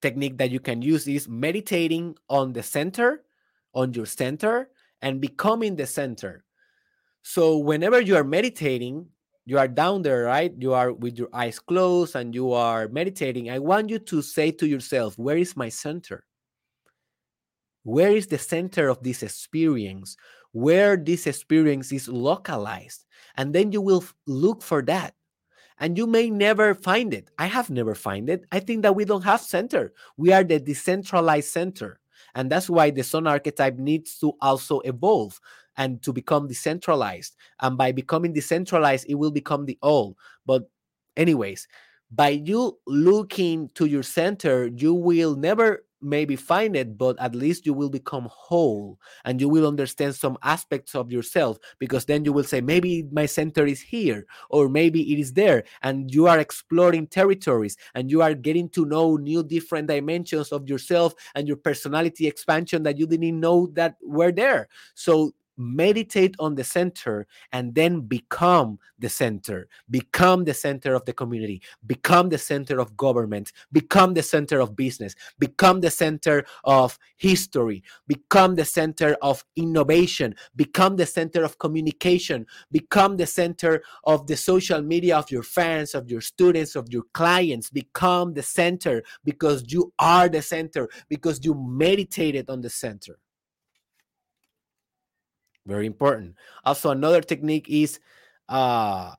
[0.00, 3.22] technique that you can use is meditating on the center,
[3.74, 4.70] on your center,
[5.02, 6.44] and becoming the center.
[7.22, 9.06] So, whenever you are meditating,
[9.44, 10.52] you are down there, right?
[10.56, 13.50] You are with your eyes closed and you are meditating.
[13.50, 16.24] I want you to say to yourself, Where is my center?
[17.84, 20.16] Where is the center of this experience?
[20.52, 23.04] Where this experience is localized?
[23.36, 25.14] And then you will look for that.
[25.78, 27.30] And you may never find it.
[27.38, 28.44] I have never find it.
[28.52, 29.92] I think that we don't have center.
[30.16, 31.98] We are the decentralized center.
[32.34, 35.40] And that's why the sun archetype needs to also evolve
[35.76, 37.34] and to become decentralized.
[37.60, 40.16] And by becoming decentralized, it will become the all.
[40.46, 40.68] But,
[41.16, 41.66] anyways,
[42.10, 47.66] by you looking to your center, you will never maybe find it, but at least
[47.66, 52.32] you will become whole and you will understand some aspects of yourself because then you
[52.32, 55.64] will say, maybe my center is here or maybe it is there.
[55.82, 60.68] And you are exploring territories and you are getting to know new different dimensions of
[60.68, 64.68] yourself and your personality expansion that you didn't know that were there.
[64.94, 69.68] So meditate on the center and then become the center.
[69.90, 71.62] Become the center of the community.
[71.86, 73.52] Become the center of government.
[73.72, 75.14] Become the center of business.
[75.38, 77.82] Become the center of history.
[78.06, 80.34] Become the center of innovation.
[80.56, 82.46] Become the center of communication.
[82.70, 87.04] Become the center of the social media of your fans of your students of your
[87.12, 87.70] clients.
[87.70, 93.18] Become the center because you are the center because you meditated on the center
[95.66, 96.34] very important.
[96.64, 98.00] Also, another technique is
[98.48, 99.14] uh,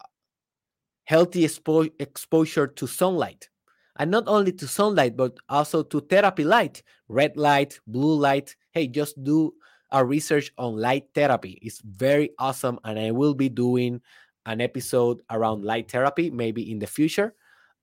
[1.06, 3.50] healthy expo- exposure to sunlight.
[3.98, 8.56] And not only to sunlight, but also to therapy light, red light, blue light.
[8.72, 9.54] Hey, just do
[9.92, 11.60] a research on light therapy.
[11.62, 12.80] It's very awesome.
[12.84, 14.02] And I will be doing
[14.46, 17.36] an episode around light therapy maybe in the future.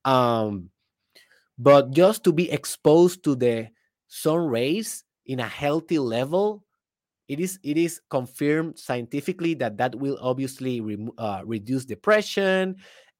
[0.03, 0.69] Um,
[1.57, 3.69] but just to be exposed to the
[4.07, 6.65] sun rays in a healthy level
[7.31, 12.75] it is it is confirmed scientifically that that will obviously re, uh, reduce depression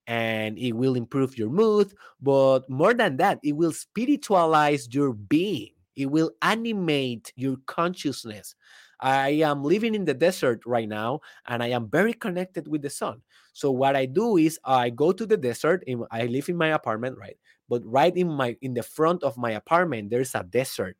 [0.06, 5.72] and it will improve your mood but more than that it will spiritualize your being.
[5.96, 8.56] It will animate your consciousness.
[9.00, 12.90] I am living in the desert right now and i am very connected with the
[12.90, 13.22] sun.
[13.54, 16.76] So what i do is i go to the desert in, i live in my
[16.76, 17.38] apartment right?
[17.70, 20.98] But right in my in the front of my apartment there's a desert.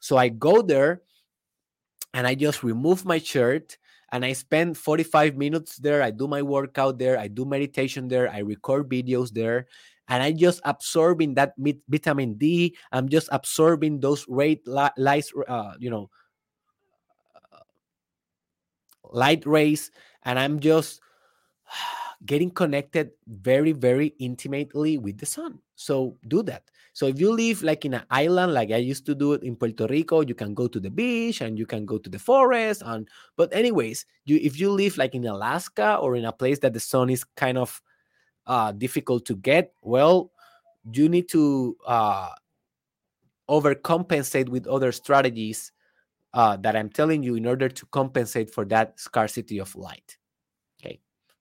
[0.00, 1.02] So i go there
[2.14, 3.78] and I just remove my shirt
[4.12, 6.02] and I spend 45 minutes there.
[6.02, 7.18] I do my workout there.
[7.18, 8.30] I do meditation there.
[8.30, 9.66] I record videos there.
[10.08, 11.54] And I just absorbing that
[11.88, 12.76] vitamin D.
[12.92, 16.10] I'm just absorbing those rate light, uh, you know,
[19.10, 19.90] light rays.
[20.24, 21.00] And I'm just
[22.24, 25.58] getting connected very, very intimately with the sun.
[25.74, 26.70] So do that.
[26.94, 29.56] So if you live like in an island, like I used to do it in
[29.56, 32.82] Puerto Rico, you can go to the beach and you can go to the forest.
[32.84, 36.74] And but anyways, you if you live like in Alaska or in a place that
[36.74, 37.80] the sun is kind of
[38.46, 40.32] uh, difficult to get, well,
[40.92, 42.30] you need to uh,
[43.48, 45.72] overcompensate with other strategies
[46.34, 50.18] uh, that I'm telling you in order to compensate for that scarcity of light.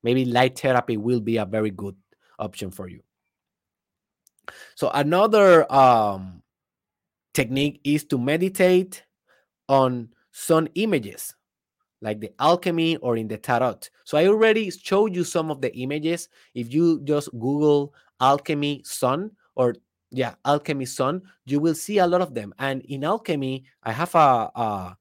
[0.04, 1.96] Maybe light therapy will be a very good
[2.40, 3.02] option for you.
[4.76, 6.42] So, another um,
[7.34, 9.04] technique is to meditate
[9.70, 11.36] on sun images
[12.02, 13.80] like the alchemy or in the tarot.
[14.04, 16.30] So I already showed you some of the images.
[16.54, 19.76] If you just Google alchemy sun or
[20.10, 22.54] yeah, alchemy sun, you will see a lot of them.
[22.60, 24.98] And in alchemy, I have a, a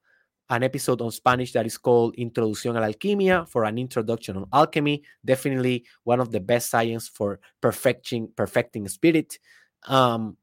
[0.50, 4.46] an episode on Spanish that is called Introducción a la Alquimia for an introduction on
[4.52, 5.02] alchemy.
[5.24, 9.38] Definitely one of the best science for perfecting perfecting spirit.
[9.86, 10.36] Um,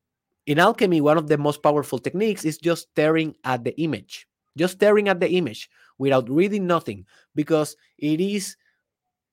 [0.45, 4.27] in alchemy, one of the most powerful techniques is just staring at the image,
[4.57, 7.05] just staring at the image without reading nothing,
[7.35, 8.55] because it is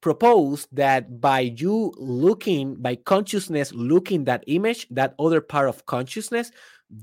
[0.00, 6.50] proposed that by you looking by consciousness looking that image that other part of consciousness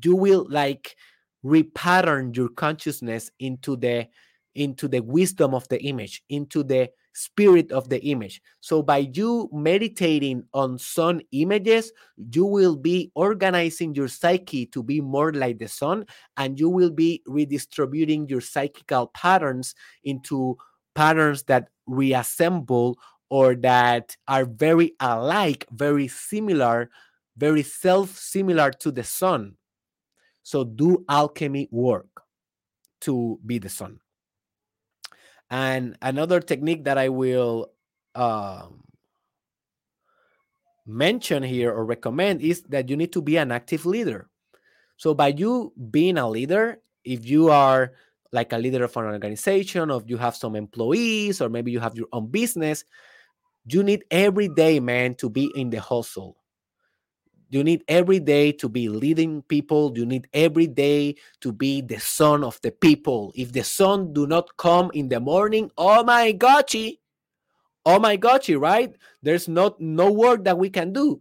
[0.04, 0.96] you will like
[1.44, 4.08] repattern your consciousness into the
[4.56, 8.42] into the wisdom of the image into the spirit of the image.
[8.62, 11.92] So by you meditating on sun images
[12.34, 16.06] you will be organizing your psyche to be more like the sun
[16.38, 20.58] and you will be redistributing your psychical patterns into
[20.96, 22.98] patterns that reassemble
[23.30, 26.90] or that are very alike very similar
[27.38, 29.56] very self similar to the sun
[30.44, 32.24] so do alchemy work
[33.02, 34.00] to be the sun.
[35.50, 37.72] And another technique that I will
[38.16, 38.84] um,
[40.86, 44.30] mention here or recommend is that you need to be an active leader.
[44.98, 47.94] So by you being a leader, if you are
[48.32, 51.80] like a leader of an organization, or if you have some employees, or maybe you
[51.80, 52.86] have your own business,
[53.66, 56.38] you need every day, man, to be in the hustle
[57.52, 59.92] you need every day to be leading people.
[59.94, 63.34] You need every day to be the sun of the people.
[63.36, 67.00] If the sun do not come in the morning oh my gotchi
[67.86, 68.96] oh my gotchi right?
[69.22, 71.20] There's not no work that we can do.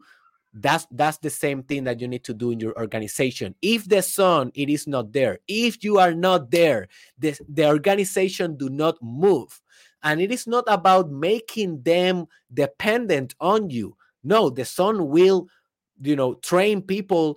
[0.55, 3.57] That's that's the same thing that you need to do in your organization.
[3.61, 5.41] If the sun it is not there.
[5.49, 6.87] If you are not there
[7.19, 9.61] the, the organization do not move.
[10.05, 13.97] And it is not about making them dependent on you.
[14.23, 15.49] No the sun will
[16.01, 17.37] you know train people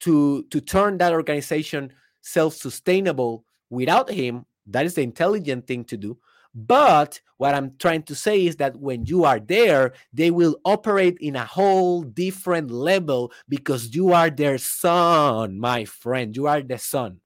[0.00, 1.92] to to turn that organization
[2.22, 6.18] self-sustainable without him that is the intelligent thing to do.
[6.54, 11.16] But what i'm trying to say is that when you are there they will operate
[11.20, 16.36] in a whole different level because you are their sun my friend.
[16.36, 17.20] You are the sun.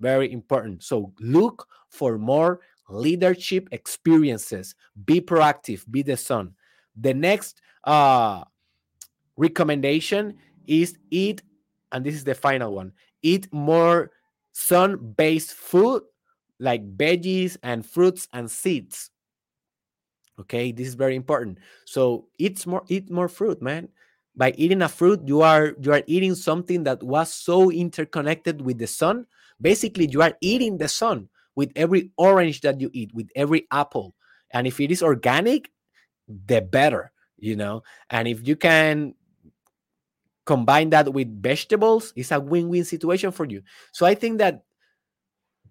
[0.00, 0.82] Very important.
[0.82, 2.60] So look for more
[2.90, 4.74] leadership experiences.
[5.06, 5.90] Be proactive.
[5.90, 6.54] Be the sun.
[7.00, 8.44] The next uh
[9.36, 10.36] recommendation
[10.66, 11.42] is eat,
[11.92, 12.92] and this is the final one
[13.24, 14.12] eat more
[14.52, 16.02] sun based food
[16.60, 19.10] like veggies and fruits and seeds.
[20.38, 21.58] Okay, this is very important.
[21.84, 23.88] So eat more, eat more fruit, man.
[24.36, 28.78] By eating a fruit, you are you are eating something that was so interconnected with
[28.78, 29.26] the sun.
[29.60, 34.14] Basically, you are eating the sun with every orange that you eat, with every apple.
[34.50, 35.70] And if it is organic,
[36.26, 37.84] the better, you know.
[38.10, 39.14] And if you can
[40.46, 43.62] combine that with vegetables, it's a win-win situation for you.
[43.92, 44.62] So I think that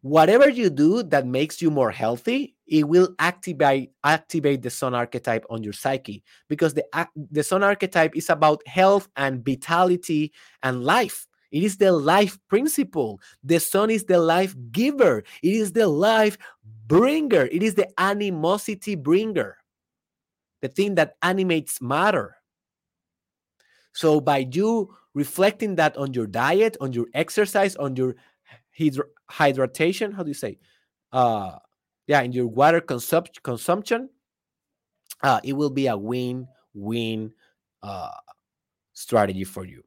[0.01, 5.45] whatever you do that makes you more healthy, it will activate activate the sun archetype
[5.49, 6.85] on your psyche because the
[7.31, 10.31] the sun archetype is about health and vitality
[10.61, 11.27] and life.
[11.51, 13.21] It is the life principle.
[13.43, 15.23] The sun is the life giver.
[15.43, 16.37] It is the life
[16.87, 17.45] bringer.
[17.45, 19.57] It is the animosity bringer.
[20.61, 22.37] The thing that animates matter.
[23.93, 28.15] So by you reflecting that on your diet, on your exercise, on your
[28.77, 30.57] hydra- hydration, how do you say?
[31.11, 31.57] Uh,
[32.07, 34.09] yeah, in your water consum- consumption,
[35.21, 37.33] uh, it will be a win-win
[37.81, 38.09] uh,
[38.93, 39.83] strategy for you.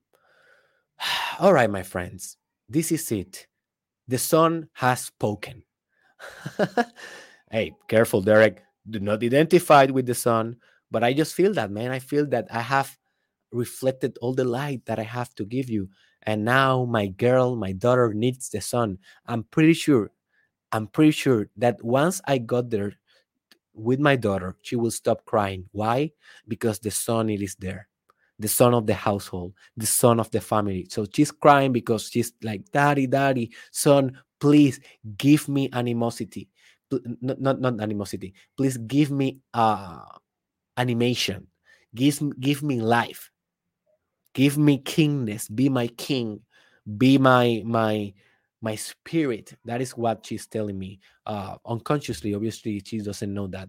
[1.41, 2.37] All right, my friends,
[2.69, 3.47] this is it.
[4.09, 5.65] The sun has spoken.
[7.51, 8.63] hey, careful, Derek.
[8.89, 10.57] Do not identify with the sun,
[10.93, 11.91] but I just feel that, man.
[11.91, 12.97] I feel that I have
[13.57, 15.89] reflected all the light that I have to give you.
[16.23, 18.99] And now my girl, my daughter needs the sun.
[19.27, 20.11] I'm pretty sure,
[20.73, 22.93] I'm pretty sure that once I got there
[23.75, 25.69] with my daughter, she will stop crying.
[25.73, 26.13] Why?
[26.49, 27.89] Because the sun it is there.
[28.39, 30.87] The sun of the household, the sun of the family.
[30.91, 34.81] So she's crying because she's like, Daddy, Daddy, sun, please
[35.17, 36.49] give me animosity.
[36.91, 38.35] Not, not, not animosity.
[38.57, 40.05] Please give me uh
[40.77, 41.47] animation.
[41.95, 43.31] Give, give me life.
[44.37, 45.49] Give me kingness.
[45.49, 46.45] Be my king.
[46.87, 48.13] be my my
[48.63, 53.69] my spirit that is what she's telling me uh unconsciously obviously she doesn't know that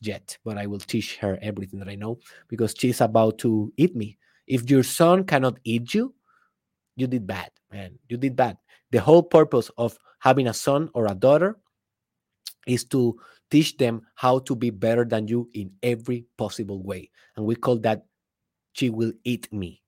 [0.00, 2.18] yet but i will teach her everything that i know
[2.48, 6.14] because she's about to eat me if your son cannot eat you
[6.96, 8.56] you did bad man you did bad
[8.90, 11.56] the whole purpose of having a son or a daughter
[12.66, 13.18] is to
[13.50, 17.76] teach them how to be better than you in every possible way and we call
[17.76, 18.04] that
[18.72, 19.81] she will eat me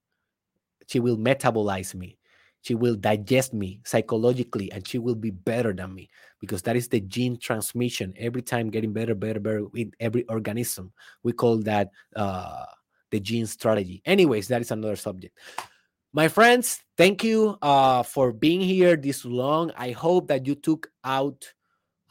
[0.95, 2.17] she will metabolize me.
[2.63, 6.09] She will digest me psychologically and she will be better than me
[6.41, 8.15] because that is the gene transmission.
[8.17, 10.93] Every time getting better better better in every organism
[11.25, 12.65] we call that uh,
[13.11, 14.03] the gene strategy.
[14.07, 15.37] Anyways that is another subject.
[16.13, 19.73] My friends thank you uh, for being here this long.
[19.77, 21.53] I hope that you took out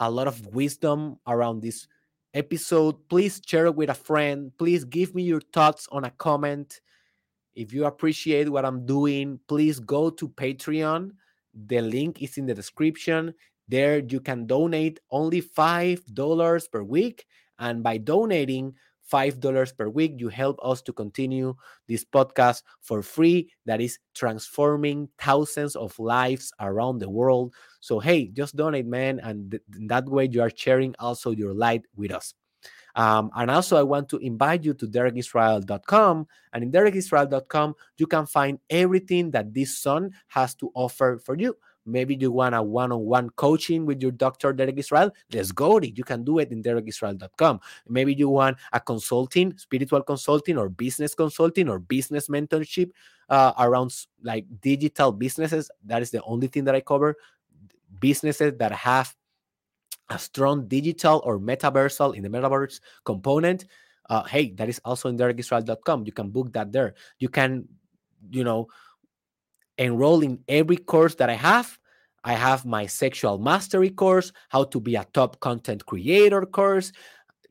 [0.01, 1.87] a lot of wisdom around this
[2.33, 2.97] episode.
[3.07, 4.51] Please share it with a friend.
[4.57, 6.81] Please give me your thoughts on a comment
[7.55, 11.11] if you appreciate what I'm doing, please go to Patreon.
[11.53, 13.33] The link is in the description.
[13.67, 17.25] There you can donate only $5 per week.
[17.59, 18.73] And by donating
[19.11, 21.55] $5 per week, you help us to continue
[21.87, 27.53] this podcast for free that is transforming thousands of lives around the world.
[27.79, 29.19] So, hey, just donate, man.
[29.19, 32.33] And th- that way you are sharing also your light with us.
[32.95, 36.27] Um, and also, I want to invite you to derekisrael.com.
[36.53, 41.55] And in derekisrael.com, you can find everything that this sun has to offer for you.
[41.85, 45.11] Maybe you want a one on one coaching with your doctor, Derek Israel.
[45.31, 45.79] Let's go.
[45.81, 47.59] You can do it in derekisrael.com.
[47.89, 52.91] Maybe you want a consulting, spiritual consulting, or business consulting, or business mentorship
[53.29, 55.69] uh, around like digital businesses.
[55.85, 57.15] That is the only thing that I cover.
[57.99, 59.13] Businesses that have
[60.09, 63.65] a strong digital or metaversal in the metaverse component,
[64.09, 66.05] uh, hey, that is also in derekisrael.com.
[66.05, 66.93] You can book that there.
[67.19, 67.67] You can,
[68.31, 68.67] you know,
[69.77, 71.77] enroll in every course that I have.
[72.23, 76.91] I have my sexual mastery course, how to be a top content creator course,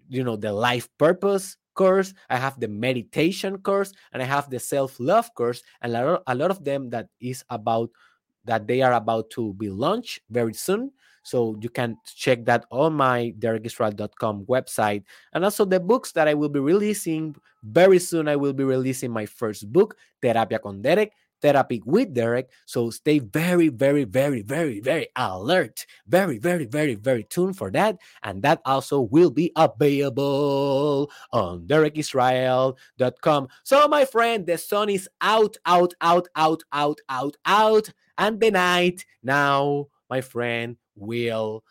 [0.08, 2.14] you know, the life purpose course.
[2.30, 6.22] I have the meditation course, and I have the self love course, and a lot,
[6.26, 7.90] a lot of them that is about
[8.44, 10.90] that they are about to be launched very soon.
[11.22, 15.04] So you can check that on my derekisrael.com website.
[15.32, 18.28] And also the books that I will be releasing very soon.
[18.28, 21.12] I will be releasing my first book, Terapia con Derek,
[21.42, 22.48] Therapy with Derek.
[22.66, 25.84] So stay very, very, very, very, very alert.
[26.06, 27.98] Very, very, very, very tuned for that.
[28.22, 33.48] And that also will be available on derekisrael.com.
[33.64, 37.90] So, my friend, the sun is out, out, out, out, out, out, out.
[38.16, 41.62] And the night now, my friend, will